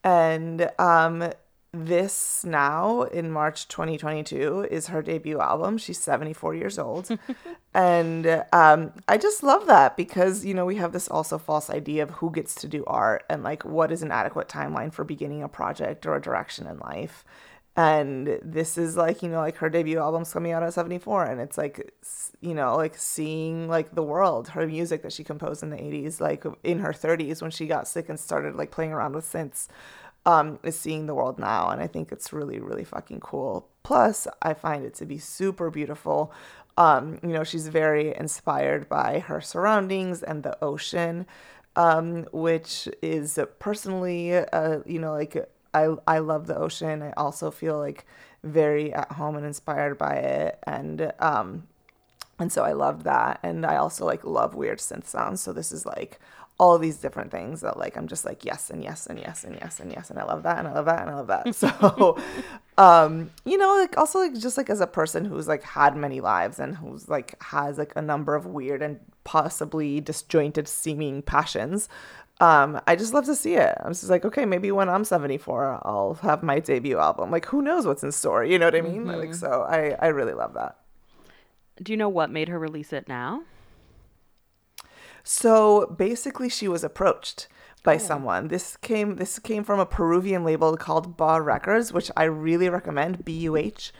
[0.03, 1.31] And um,
[1.73, 5.77] this now in March 2022 is her debut album.
[5.77, 7.09] She's 74 years old.
[7.73, 12.03] and um, I just love that because, you know, we have this also false idea
[12.03, 15.43] of who gets to do art and like what is an adequate timeline for beginning
[15.43, 17.25] a project or a direction in life
[17.77, 21.39] and this is like you know like her debut album's coming out at 74 and
[21.39, 21.93] it's like
[22.41, 26.19] you know like seeing like the world her music that she composed in the 80s
[26.19, 29.67] like in her 30s when she got sick and started like playing around with synths
[30.25, 33.69] um is seeing the world now and i think it's really really fucking cool.
[33.83, 36.33] Plus i find it to be super beautiful.
[36.77, 41.25] Um you know she's very inspired by her surroundings and the ocean
[41.75, 45.47] um which is personally uh you know like
[45.83, 47.01] I I love the ocean.
[47.01, 48.05] I also feel like
[48.43, 51.67] very at home and inspired by it, and um,
[52.39, 53.39] and so I love that.
[53.43, 55.41] And I also like love weird synth sounds.
[55.41, 56.19] So this is like
[56.59, 59.55] all these different things that like I'm just like yes and yes and yes and
[59.55, 61.55] yes and yes and I love that and I love that and I love that.
[61.55, 62.17] So
[62.79, 66.19] um you know like also like just like as a person who's like had many
[66.21, 71.89] lives and who's like has like a number of weird and possibly disjointed seeming passions
[72.39, 73.75] um, I just love to see it.
[73.83, 77.31] I'm just like, okay, maybe when I'm 74, I'll have my debut album.
[77.31, 78.45] Like, who knows what's in store?
[78.45, 79.05] You know what I mean?
[79.05, 79.19] Mm-hmm.
[79.19, 80.77] Like, so I, I really love that.
[81.81, 83.43] Do you know what made her release it now?
[85.23, 87.47] So basically, she was approached
[87.83, 87.99] by oh.
[87.99, 88.47] someone.
[88.47, 93.25] This came this came from a Peruvian label called Buh Records, which I really recommend.
[93.25, 93.91] B U H.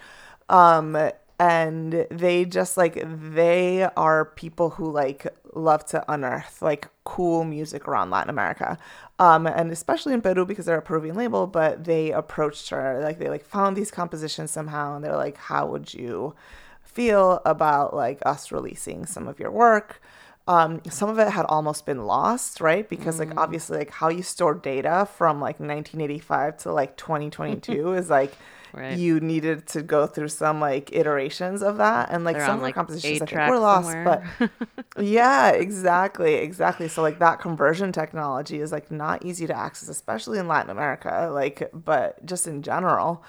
[0.50, 0.98] Um,
[1.40, 7.88] and they just like they are people who like love to unearth like cool music
[7.88, 8.78] around Latin America.
[9.20, 13.20] Um, and especially in Peru because they're a Peruvian label, but they approached her like
[13.20, 16.34] they like found these compositions somehow and they're like, How would you
[16.82, 20.02] feel about like us releasing some of your work?
[20.48, 22.88] Um, some of it had almost been lost, right?
[22.88, 23.38] Because like mm.
[23.38, 28.34] obviously like how you store data from like 1985 to like 2022 is like
[28.78, 28.98] Right.
[28.98, 32.66] You needed to go through some like iterations of that, and like They're some of
[32.66, 33.92] the compositions I think were lost.
[33.92, 34.30] Somewhere.
[34.40, 34.52] But
[35.04, 36.88] yeah, exactly, exactly.
[36.88, 41.30] So like that conversion technology is like not easy to access, especially in Latin America.
[41.34, 43.24] Like, but just in general.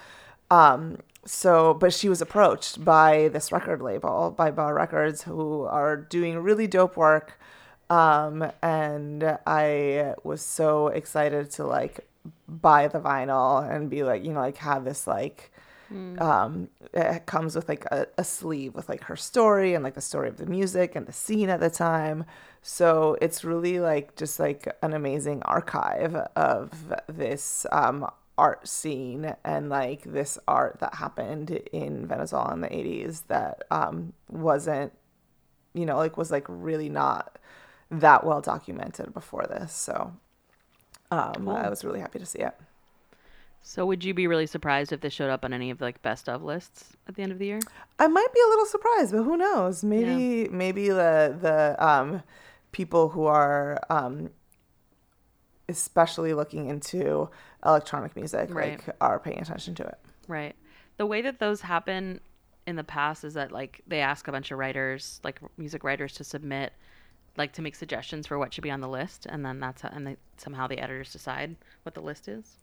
[0.51, 5.97] Um, so, but she was approached by this record label, by Buh Records, who are
[5.97, 7.39] doing really dope work.
[7.89, 12.08] Um, and I was so excited to like
[12.47, 15.51] buy the vinyl and be like, you know, like have this like
[15.91, 16.19] mm.
[16.21, 20.01] um it comes with like a, a sleeve with like her story and like the
[20.01, 22.25] story of the music and the scene at the time.
[22.61, 29.69] So it's really like just like an amazing archive of this um art scene and
[29.69, 34.93] like this art that happened in Venezuela in the 80s that um wasn't
[35.73, 37.37] you know like was like really not
[37.91, 39.73] that well documented before this.
[39.73, 40.13] So
[41.11, 41.49] um, cool.
[41.49, 42.53] I was really happy to see it.
[43.61, 46.01] So, would you be really surprised if this showed up on any of the like
[46.01, 47.59] best of lists at the end of the year?
[47.99, 49.83] I might be a little surprised, but who knows?
[49.83, 50.47] Maybe, yeah.
[50.51, 52.23] maybe the the um,
[52.71, 54.29] people who are um,
[55.67, 57.29] especially looking into
[57.65, 58.79] electronic music right.
[58.85, 59.97] like are paying attention to it.
[60.27, 60.55] Right.
[60.97, 62.21] The way that those happen
[62.65, 66.13] in the past is that like they ask a bunch of writers, like music writers,
[66.15, 66.73] to submit
[67.37, 69.89] like to make suggestions for what should be on the list, and then that's how,
[69.89, 72.57] and they, somehow the editors decide what the list is.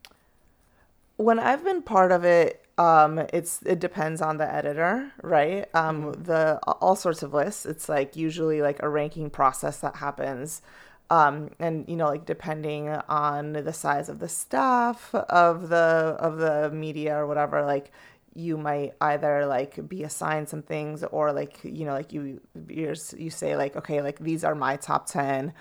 [1.17, 5.67] When I've been part of it, um, it's it depends on the editor, right?
[5.73, 6.23] Um, mm-hmm.
[6.23, 7.65] the all sorts of lists.
[7.65, 10.61] It's like usually like a ranking process that happens.
[11.09, 16.37] Um, and you know like depending on the size of the staff of the of
[16.37, 17.93] the media or whatever like
[18.37, 23.29] you might either like be assigned some things or like you know like you you
[23.31, 25.53] say like okay like these are my top 10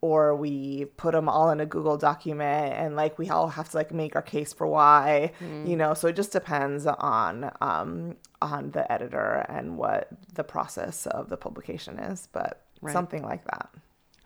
[0.00, 3.76] or we put them all in a Google document and like we all have to
[3.76, 5.32] like make our case for why,
[5.64, 5.94] you know.
[5.94, 11.38] So it just depends on um, on the editor and what the process of the
[11.38, 12.92] publication is, but Right.
[12.92, 13.70] something like that.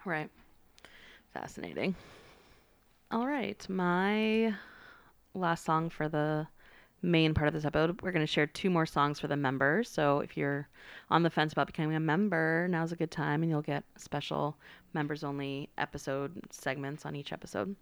[0.04, 0.28] Right.
[1.32, 1.94] Fascinating.
[3.12, 3.64] All right.
[3.68, 4.54] My
[5.34, 6.48] last song for the
[7.02, 9.88] main part of this episode, we're going to share two more songs for the members.
[9.88, 10.68] So if you're
[11.10, 14.56] on the fence about becoming a member, now's a good time and you'll get special
[14.94, 17.74] members only episode segments on each episode.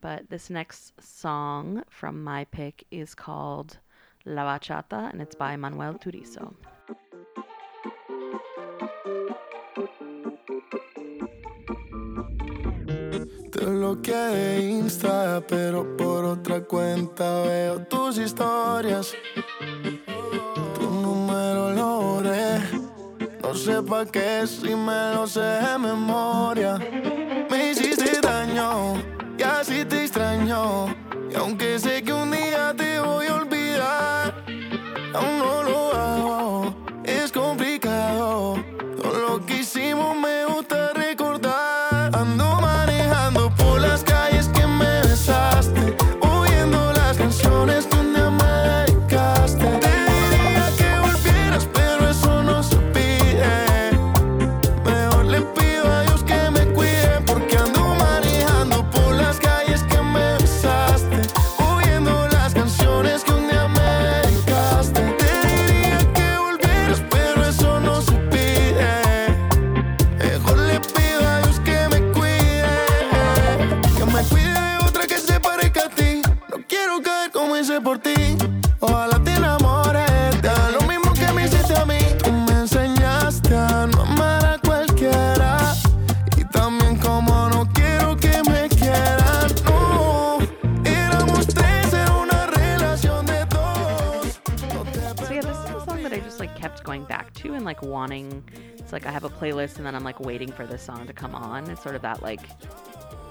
[0.00, 3.78] But this next song from my pick is called
[4.24, 6.54] La Bachata and it's by Manuel Turizo.
[13.86, 19.14] Bloqueé de Insta, pero por otra cuenta veo tus historias.
[20.74, 22.58] Tu número lo borré.
[23.42, 26.78] No sé pa' qué si me lo sé de memoria.
[27.48, 28.94] Me hiciste daño
[29.38, 30.86] y así te extraño.
[31.30, 32.85] Y aunque sé que un día te
[98.96, 101.34] like I have a playlist and then I'm like waiting for this song to come
[101.34, 101.68] on.
[101.68, 102.40] It's sort of that like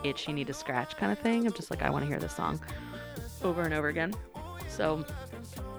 [0.03, 1.47] itch you need to scratch kind of thing.
[1.47, 2.61] I'm just like I want to hear this song
[3.43, 4.13] over and over again.
[4.69, 5.03] So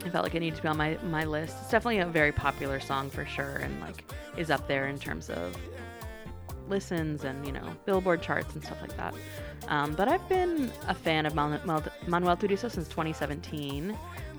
[0.05, 1.55] I felt like it needed to be on my my list.
[1.61, 4.03] It's definitely a very popular song for sure, and like
[4.37, 5.57] is up there in terms of
[6.69, 9.15] listens and you know Billboard charts and stuff like that.
[9.69, 13.97] Um, but I've been a fan of Manuel, Manuel Turizo since 2017.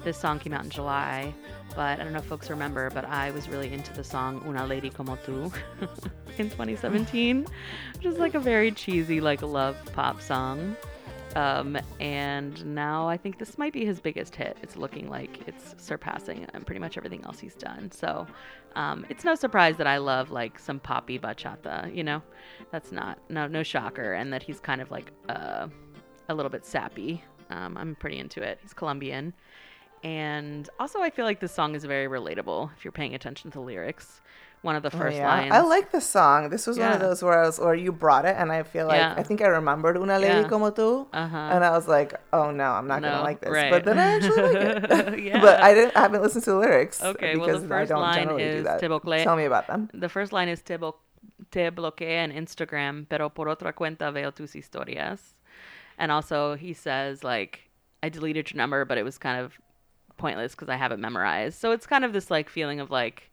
[0.07, 1.35] This song came out in July,
[1.75, 4.65] but I don't know if folks remember, but I was really into the song Una
[4.65, 5.33] Lady Como Tu
[6.37, 7.45] in 2017,
[7.93, 10.77] which is like a very cheesy, like love pop song.
[11.35, 14.55] Um, and now I think this might be his biggest hit.
[14.63, 17.91] It's looking like it's surpassing um, pretty much everything else he's done.
[17.91, 18.25] So
[18.77, 21.93] um, it's no surprise that I love like some poppy bachata.
[21.93, 22.23] You know,
[22.71, 25.67] that's not no no shocker, and that he's kind of like uh,
[26.29, 27.21] a little bit sappy.
[27.49, 28.59] Um, I'm pretty into it.
[28.61, 29.33] He's Colombian,
[30.03, 33.57] and also I feel like this song is very relatable if you're paying attention to
[33.59, 34.21] the lyrics.
[34.63, 35.27] One of the Oh, first yeah.
[35.27, 35.51] lines.
[35.53, 36.49] I like the song.
[36.49, 38.87] This was one of those where I was, or you brought it, and I feel
[38.87, 39.13] like Yeah.
[39.15, 40.47] I think I remembered Una Lady Yeah.
[40.49, 41.37] Como Tu, Uh-huh.
[41.37, 43.51] and I was like, oh no, I'm not No, gonna like this.
[43.51, 43.69] right.
[43.69, 45.41] But then I actually like it.
[45.41, 45.95] But I didn't.
[45.95, 47.03] I haven't listened to the lyrics.
[47.03, 48.79] Okay, well, the because I first don't line generally do is that.
[49.23, 49.89] Tell me about them.
[49.93, 50.95] The first line is te, blo-
[51.51, 55.35] te bloqueé en Instagram, pero por otra cuenta veo tus historias.
[55.99, 57.69] And also he says like
[58.01, 59.53] I deleted your number, but it was kind of
[60.17, 61.59] pointless because I have it memorized.
[61.59, 63.31] So it's kind of this like feeling of like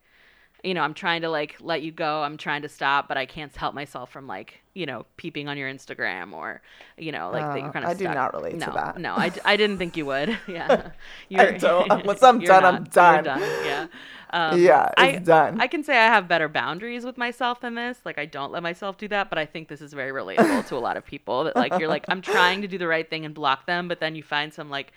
[0.65, 2.23] you know, I'm trying to like let you go.
[2.23, 5.59] I'm trying to stop, but I can't help myself from like, you know, peeping on
[5.59, 6.63] your Instagram or,
[6.97, 8.99] you know, like that you're Uh, kind of I do not relate to no, that.
[8.99, 10.39] No, I, d- I didn't think you would.
[10.49, 10.91] Yeah.
[11.29, 12.05] You're- don't.
[12.07, 13.15] Once I'm done, I'm not.
[13.15, 13.41] You're done.
[13.41, 13.87] Yeah.
[14.31, 15.61] Um, Yeah, I, it's done.
[15.61, 17.99] I can say I have better boundaries with myself than this.
[18.07, 20.77] Like I don't let myself do that, but I think this is very relatable to
[20.77, 21.45] a lot of people.
[21.45, 24.01] That like you're like I'm trying to do the right thing and block them, but
[24.01, 24.93] then you find some like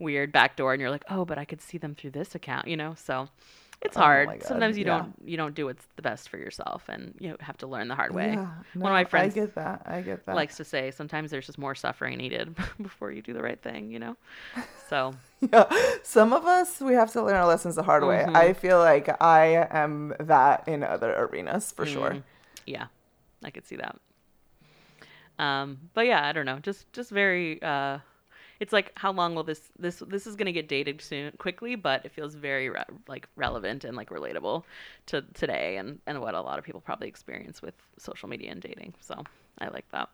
[0.00, 2.68] weird back door and you're like, oh, but I could see them through this account,
[2.68, 2.94] you know?
[2.96, 3.28] So
[3.82, 4.42] it's Oh hard.
[4.42, 4.84] Sometimes you yeah.
[4.84, 7.96] don't you don't do what's the best for yourself, and you have to learn the
[7.96, 8.32] hard way.
[8.34, 8.48] Yeah,
[8.80, 9.82] One of my friends I get that.
[9.86, 10.34] I get that.
[10.36, 13.90] likes to say sometimes there's just more suffering needed before you do the right thing,
[13.90, 14.16] you know?
[14.88, 15.64] So yeah.
[16.02, 18.04] Some of us we have to learn our lessons the hard Mm-hmm.
[18.04, 18.26] way.
[18.34, 22.18] I feel like I am that in other arenas for sure.
[22.18, 22.24] Mm,
[22.66, 22.86] yeah,
[23.44, 23.96] I could see that.
[25.38, 26.58] Um, but yeah, I don't know.
[26.58, 27.60] Just just very.
[27.62, 27.98] Uh,
[28.60, 32.04] it's like how long will this this this is gonna get dated soon quickly, but
[32.04, 34.62] it feels very re- like relevant and like relatable
[35.06, 38.60] to today and and what a lot of people probably experience with social media and
[38.60, 38.94] dating.
[39.00, 39.24] So
[39.58, 40.10] I like that.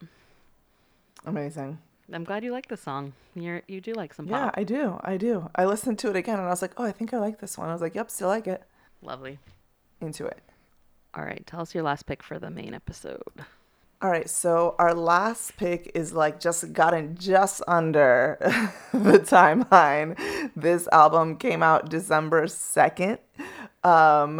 [1.25, 1.79] Amazing.
[2.13, 3.13] I'm glad you like the song.
[3.35, 4.51] You're you do like some Yeah.
[4.55, 4.99] I do.
[5.03, 5.51] I do.
[5.57, 7.59] I listened to it again and I was like, oh, I think I like this
[7.59, 7.69] one.
[7.69, 8.63] I was like, yep, still like it.
[9.03, 9.39] Lovely.
[10.01, 10.41] Into it.
[11.15, 13.23] All right, tell us your last pick for the main episode.
[14.03, 18.37] All right, so our last pick is like just gotten just under
[18.93, 20.19] the timeline.
[20.55, 23.19] This album came out December 2nd.
[23.83, 24.37] Um,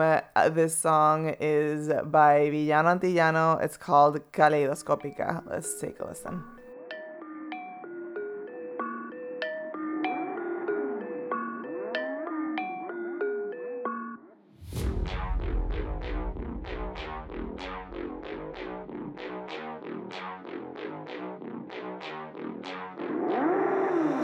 [0.55, 3.63] this song is by Villano Antillano.
[3.65, 5.43] It's called Kaleidoscopica.
[5.49, 6.56] Let's take a listen.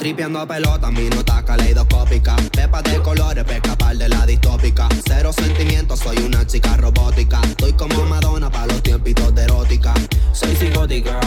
[0.02, 2.34] Tripeando a pelota, mi nota caleidoscópica.
[2.50, 4.88] Pepa de colores, para escapar de la distópica.
[5.06, 7.40] Cero sentimientos, soy una chica robótica.
[7.42, 9.94] Estoy como Madonna para los tiempitos de erótica.
[10.32, 11.20] Soy psicótica,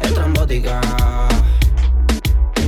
[0.00, 0.80] estrambótica.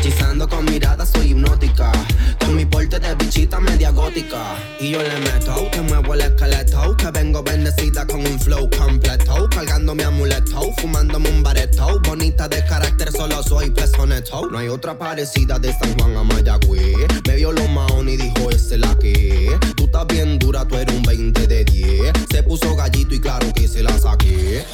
[0.04, 1.92] Hechizando con mirada, soy hipnótica.
[2.40, 4.56] Con mi porte de bichita media gótica.
[4.80, 6.96] Y yo le meto, que muevo el esqueleto.
[6.96, 9.48] Que vengo bendecida con un flow completo.
[9.48, 12.00] Cargando mi amuleto, fumándome un bareto.
[12.00, 14.48] Bonita de carácter, solo soy pesoneto.
[14.50, 16.96] No hay otra parecida de San Juan a Mayagüez.
[17.28, 19.56] Me vio lo maón y dijo, ese la que.
[19.76, 22.12] Tú estás bien dura, tú eres un 20 de 10.
[22.28, 23.68] Se puso gallito y claro que.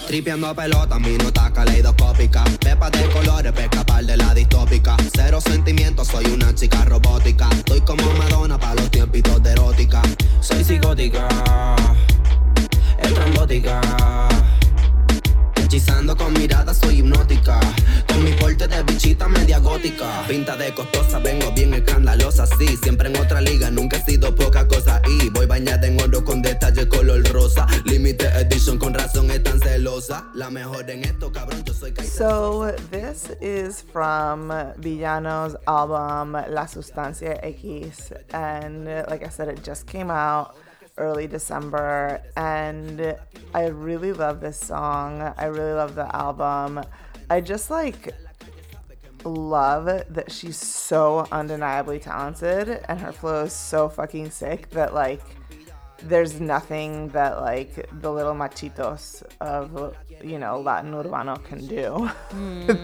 [0.09, 2.43] Tripeando a pelota, mi nota caleidoscópica.
[2.61, 4.97] Pepa de colores, para escapar de la distópica.
[5.15, 7.47] Cero sentimientos, soy una chica robótica.
[7.51, 10.01] Estoy como Madonna para los tiempitos de erótica.
[10.41, 11.29] Soy psicótica,
[13.03, 13.83] estrambótica.
[15.69, 16.35] Hechizando con
[16.73, 17.61] soy hipnótica.
[18.09, 20.25] Con mi porte de bichita media gótica.
[20.27, 22.75] Pinta de costosa, vengo bien escandalosa, sí.
[22.83, 25.03] Siempre en otra liga, nunca he sido poca cosa.
[25.07, 27.66] Y voy bañada en oro con detalle color rosa.
[27.85, 30.25] Limited edition, con razón es tan celosa.
[30.33, 37.39] La mejor en esto, cabrón, yo soy So this is from Villano's album La Sustancia
[37.43, 40.55] X, and like I said, it just came out
[40.99, 43.17] early December, and
[43.55, 45.23] I really love this song.
[45.37, 46.85] I really love the album.
[47.31, 48.15] I just like
[49.25, 55.23] love that she's so undeniably talented, and her flow is so fucking sick that like
[56.05, 62.11] there's nothing that like the little machitos of you know Latin urbano can do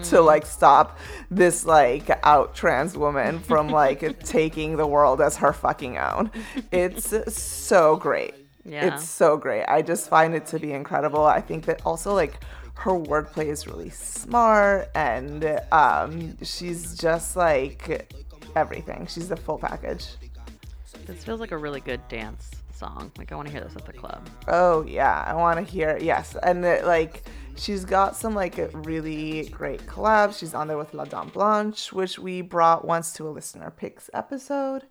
[0.03, 0.97] to like stop
[1.29, 6.31] this like out trans woman from like taking the world as her fucking own.
[6.71, 8.33] It's so great.
[8.63, 8.95] Yeah.
[8.95, 9.65] It's so great.
[9.65, 11.23] I just find it to be incredible.
[11.23, 12.43] I think that also like
[12.75, 18.11] her wordplay is really smart and um she's just like
[18.55, 19.07] everything.
[19.07, 20.07] She's the full package.
[21.05, 23.11] This feels like a really good dance song.
[23.17, 24.27] Like I want to hear this at the club.
[24.47, 26.01] Oh yeah, I want to hear it.
[26.03, 27.23] yes, and it, like
[27.55, 30.39] she's got some like really great collabs.
[30.39, 34.09] She's on there with La Dame Blanche, which we brought once to a listener picks
[34.13, 34.85] episode.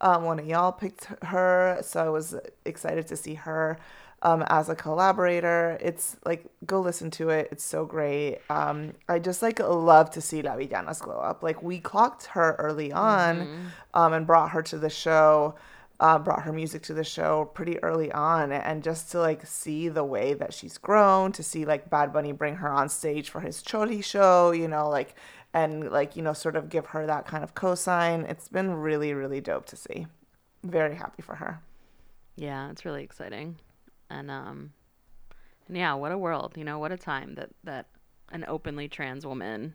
[0.00, 3.78] Um, one of y'all picked her, so I was excited to see her
[4.22, 5.78] um, as a collaborator.
[5.80, 7.48] It's like go listen to it.
[7.52, 8.38] It's so great.
[8.50, 11.42] Um, I just like love to see La Villanas glow up.
[11.42, 15.54] Like we clocked her early on, um, and brought her to the show
[16.00, 19.88] uh, brought her music to the show pretty early on and just to like see
[19.88, 23.40] the way that she's grown to see like bad bunny bring her on stage for
[23.40, 25.16] his choli show you know like
[25.52, 29.12] and like you know sort of give her that kind of cosign it's been really
[29.12, 30.06] really dope to see
[30.62, 31.60] very happy for her
[32.36, 33.56] Yeah, it's really exciting.
[34.10, 34.72] And um
[35.66, 37.86] and yeah, what a world, you know, what a time that that
[38.30, 39.74] an openly trans woman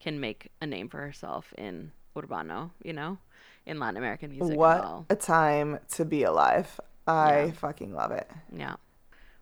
[0.00, 3.18] can make a name for herself in urbano, you know,
[3.66, 5.06] in Latin American music what well.
[5.10, 7.52] a time to be alive i Yeah.
[7.52, 8.76] fucking love it Yeah.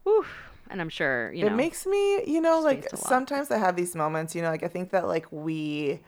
[0.05, 0.25] Woo.
[0.71, 3.09] And I'm sure, you know it makes me you know like speaks a lot.
[3.09, 6.01] sometimes i have these moments you know like i think that like we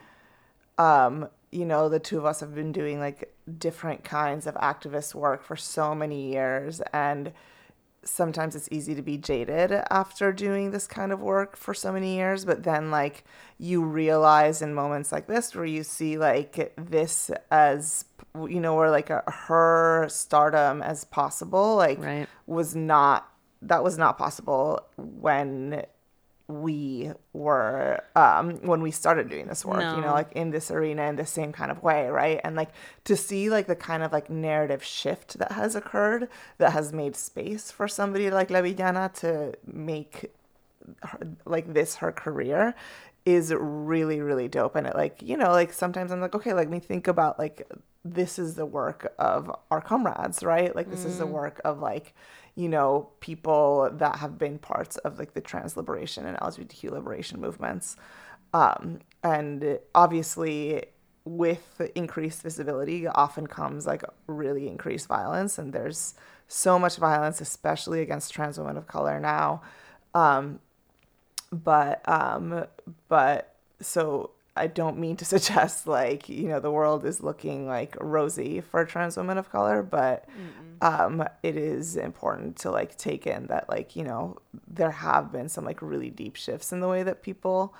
[0.79, 5.15] um you know the two of us have been doing like different kinds of activist
[5.15, 7.33] work for so many years and
[8.05, 12.17] sometimes it's easy to be jaded after doing this kind of work for so many
[12.17, 13.25] years but then like
[13.59, 18.05] you realize in moments like this where you see like this as
[18.49, 22.29] you know where like a, her stardom as possible like Right.
[22.47, 23.29] was not
[23.63, 25.85] that was not possible when
[26.47, 31.05] we were um when we started doing this work you know like in this arena
[31.05, 32.39] in the same kind of way right?
[32.45, 32.71] And like
[33.05, 36.29] to see like the kind of like narrative shift that has occurred
[36.59, 40.33] that has made space for somebody like La Villana to make
[41.03, 42.75] her, like this her career
[43.25, 44.77] is really really dope.
[44.77, 47.67] And it like you know like sometimes i'm like okay let me think about like
[48.05, 50.77] this is the work of our comrades right?
[50.77, 52.15] Like this is the work of like
[52.55, 57.41] you know people that have been parts of like the trans liberation and lgbtq liberation
[57.41, 57.97] movements.
[58.53, 60.85] Um and obviously
[61.25, 65.59] with increased visibility often comes like really increased violence.
[65.59, 66.15] And there's
[66.47, 69.63] so much violence especially against trans women of color now.
[70.15, 70.61] Um
[71.55, 72.67] but um,
[73.09, 77.97] but so I don't mean to suggest like you know the world is looking like
[78.01, 80.27] rosy for trans women of color, but
[80.81, 85.49] um, it is important to like take in that like you know there have been
[85.49, 87.75] some like really deep shifts in the way that people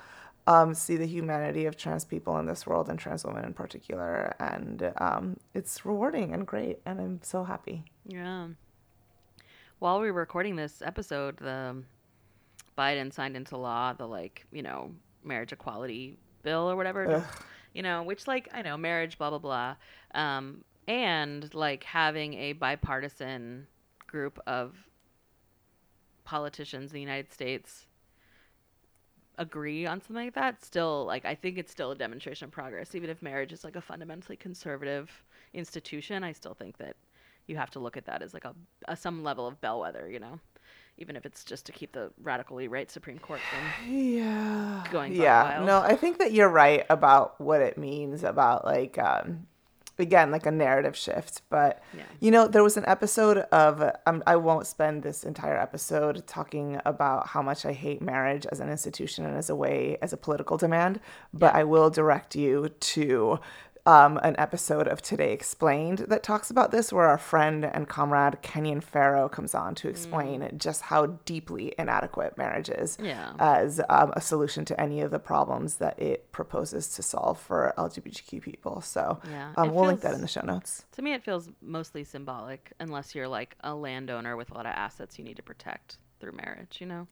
[0.47, 4.35] um, see the humanity of trans people in this world and trans women in particular,
[4.39, 7.83] and um, it's rewarding and great, and I'm so happy.
[8.05, 8.49] Yeah.
[9.79, 11.83] While we were recording this episode, the
[12.77, 14.91] Biden signed into law the like, you know,
[15.23, 17.25] marriage equality bill or whatever.
[17.73, 19.75] You know, which like I know marriage, blah blah blah,
[20.13, 23.67] um, and like having a bipartisan
[24.07, 24.75] group of
[26.23, 27.85] politicians in the United States
[29.37, 32.95] agree on something like that still like i think it's still a demonstration of progress
[32.95, 36.95] even if marriage is like a fundamentally conservative institution i still think that
[37.47, 38.55] you have to look at that as like a,
[38.87, 40.39] a some level of bellwether you know
[40.97, 44.83] even if it's just to keep the radically right supreme court from Yeah.
[44.91, 45.63] Going Yeah.
[45.65, 49.47] No, I think that you're right about what it means about like um
[49.99, 52.03] again like a narrative shift but Yeah.
[52.19, 56.79] you know there was an episode of um, i won't spend this entire episode talking
[56.85, 60.17] about how much i hate marriage as an institution and as a way as a
[60.17, 60.99] political demand
[61.33, 63.39] but i will direct you to
[63.85, 68.41] um, an episode of Today Explained that talks about this, where our friend and comrade
[68.41, 73.33] Kenyon Farrow comes on to explain just how deeply inadequate marriage is Yeah.
[73.37, 77.73] as um, a solution to any of the problems that it proposes to solve for
[77.77, 78.81] LGBTQ people.
[78.81, 80.85] So Yeah, um, we'll link that in the show notes.
[80.93, 84.71] to me it feels mostly symbolic unless you're like a landowner with a lot of
[84.75, 87.07] assets you need to protect through marriage you know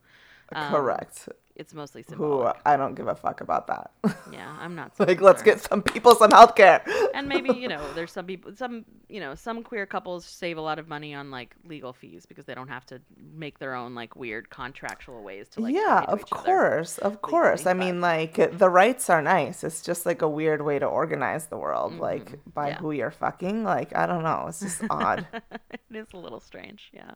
[0.56, 1.30] Um, Correct.
[1.56, 3.92] it's mostly Who symbolic I don't give a fuck about that.
[4.32, 6.82] yeah i'm not so like, let's get some people some health care.
[7.14, 10.62] and maybe you know there's some people some you know some queer couples save a
[10.62, 13.00] lot of money on like legal fees because they don't have to
[13.46, 17.66] make their own like weird contractual ways to like yeah, of course, of course.
[17.68, 19.64] I mean, like the rights are nice.
[19.64, 22.70] It's just like a weird way to organize the world, like by Mm-hmm.
[22.74, 22.78] Yeah.
[22.80, 23.64] who you're fucking.
[23.64, 24.46] Like I don't know.
[24.50, 25.28] It's just odd.
[25.72, 27.12] it is a little strange yeah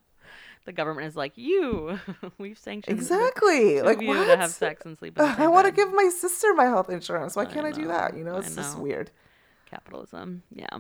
[0.67, 1.97] the government is like you
[2.37, 3.81] we've sanctioned exactly.
[3.81, 4.25] Like you what?
[4.25, 7.35] to have sex and sleep I want to give my sister my health insurance.
[7.35, 8.15] Why I can't I, do that?
[8.15, 9.09] You know, I it's just weird.
[9.69, 10.77] capitalism yeah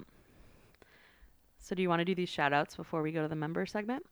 [1.59, 3.65] so do you want to do these shout outs before we go to the member
[3.65, 4.05] segment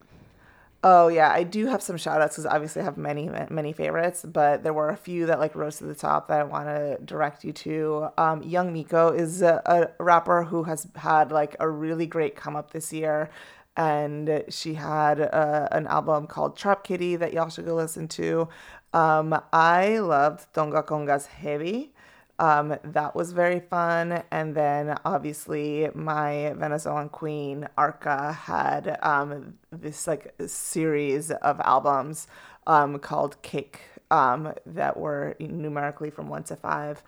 [0.87, 4.23] Oh yeah, I do have some shout outs because obviously I have many many favorites,
[4.23, 6.99] but there were a few that like rose to the top that I want to
[7.03, 8.09] direct you to.
[8.19, 12.55] Um, Young Miko is a, a rapper who has had like a really great come
[12.55, 13.31] up this year,
[13.77, 18.47] and she had uh, an album called Trap Kitty that y'all should go listen to.
[18.93, 21.91] Um, I loved Tonga Conga's Heavy.
[22.37, 24.23] Um, that was very fun.
[24.31, 32.27] And then obviously my Venezuelan queen Arca had um, this like series of albums
[32.67, 37.03] um, called Kick um, that were numerically from one to five.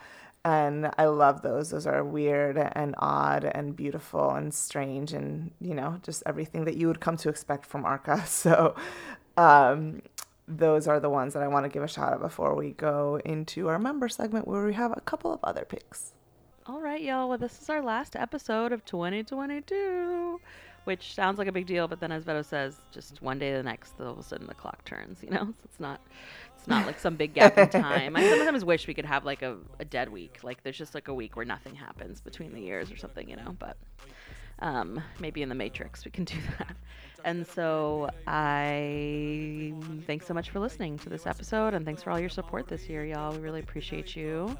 [0.47, 1.71] And I love those.
[1.71, 6.77] Those are weird and odd and beautiful and strange and, you know, just everything that
[6.77, 8.23] you would come to expect from Arca.
[8.27, 8.73] So,
[9.35, 10.01] um,
[10.47, 13.19] those are the ones that I want to give a shout out before we go
[13.25, 16.13] into our member segment where we have a couple of other picks.
[16.65, 17.27] All right, y'all.
[17.27, 20.39] Well, this is our last episode of 2022,
[20.87, 23.57] which sounds like a big deal, but then, as Beto says, just one day to
[23.57, 25.21] the next, all of a sudden the clock turns.
[25.21, 25.99] You know, so it's not,
[26.55, 28.15] it's not like some big gap in time.
[28.15, 31.09] I sometimes wish we could have like a, a dead week, like there's just like
[31.09, 33.29] a week where nothing happens between the years or something.
[33.29, 33.75] You know, but
[34.59, 36.77] um, maybe in the Matrix we can do that.
[37.25, 39.73] And so I
[40.05, 42.87] thanks so much for listening to this episode, and thanks for all your support this
[42.87, 43.33] year, y'all.
[43.33, 44.57] We really appreciate you.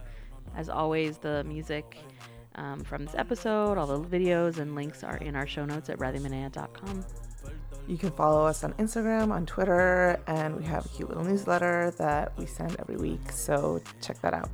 [0.57, 1.97] As always, the music
[2.57, 5.99] um, from this episode, all the videos and links are in our show notes at
[5.99, 7.05] radiomenea.com.
[7.87, 11.93] You can follow us on Instagram, on Twitter, and we have a cute little newsletter
[11.97, 13.31] that we send every week.
[13.31, 14.49] So check that out.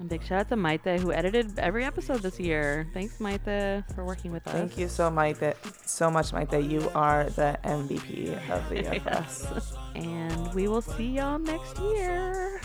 [0.00, 2.88] And big shout out to Maite who edited every episode this year.
[2.92, 4.52] Thanks, Maite, for working with us.
[4.52, 5.36] Thank you so much,
[5.84, 6.68] so much, Maite.
[6.68, 9.76] You are the MVP of the UFS.
[9.94, 12.60] And we will see y'all next year.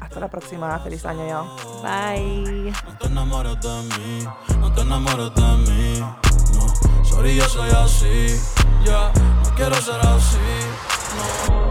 [0.00, 0.78] Hasta la próxima.
[0.80, 1.48] Feliz año, y'all.
[1.82, 2.72] Bye.
[2.84, 6.00] No te enamores de mí, no te enamores de mí.
[6.00, 8.40] No, sorry, yo soy así.
[8.84, 9.12] Ya,
[9.44, 10.38] no quiero ser así.
[11.48, 11.67] No.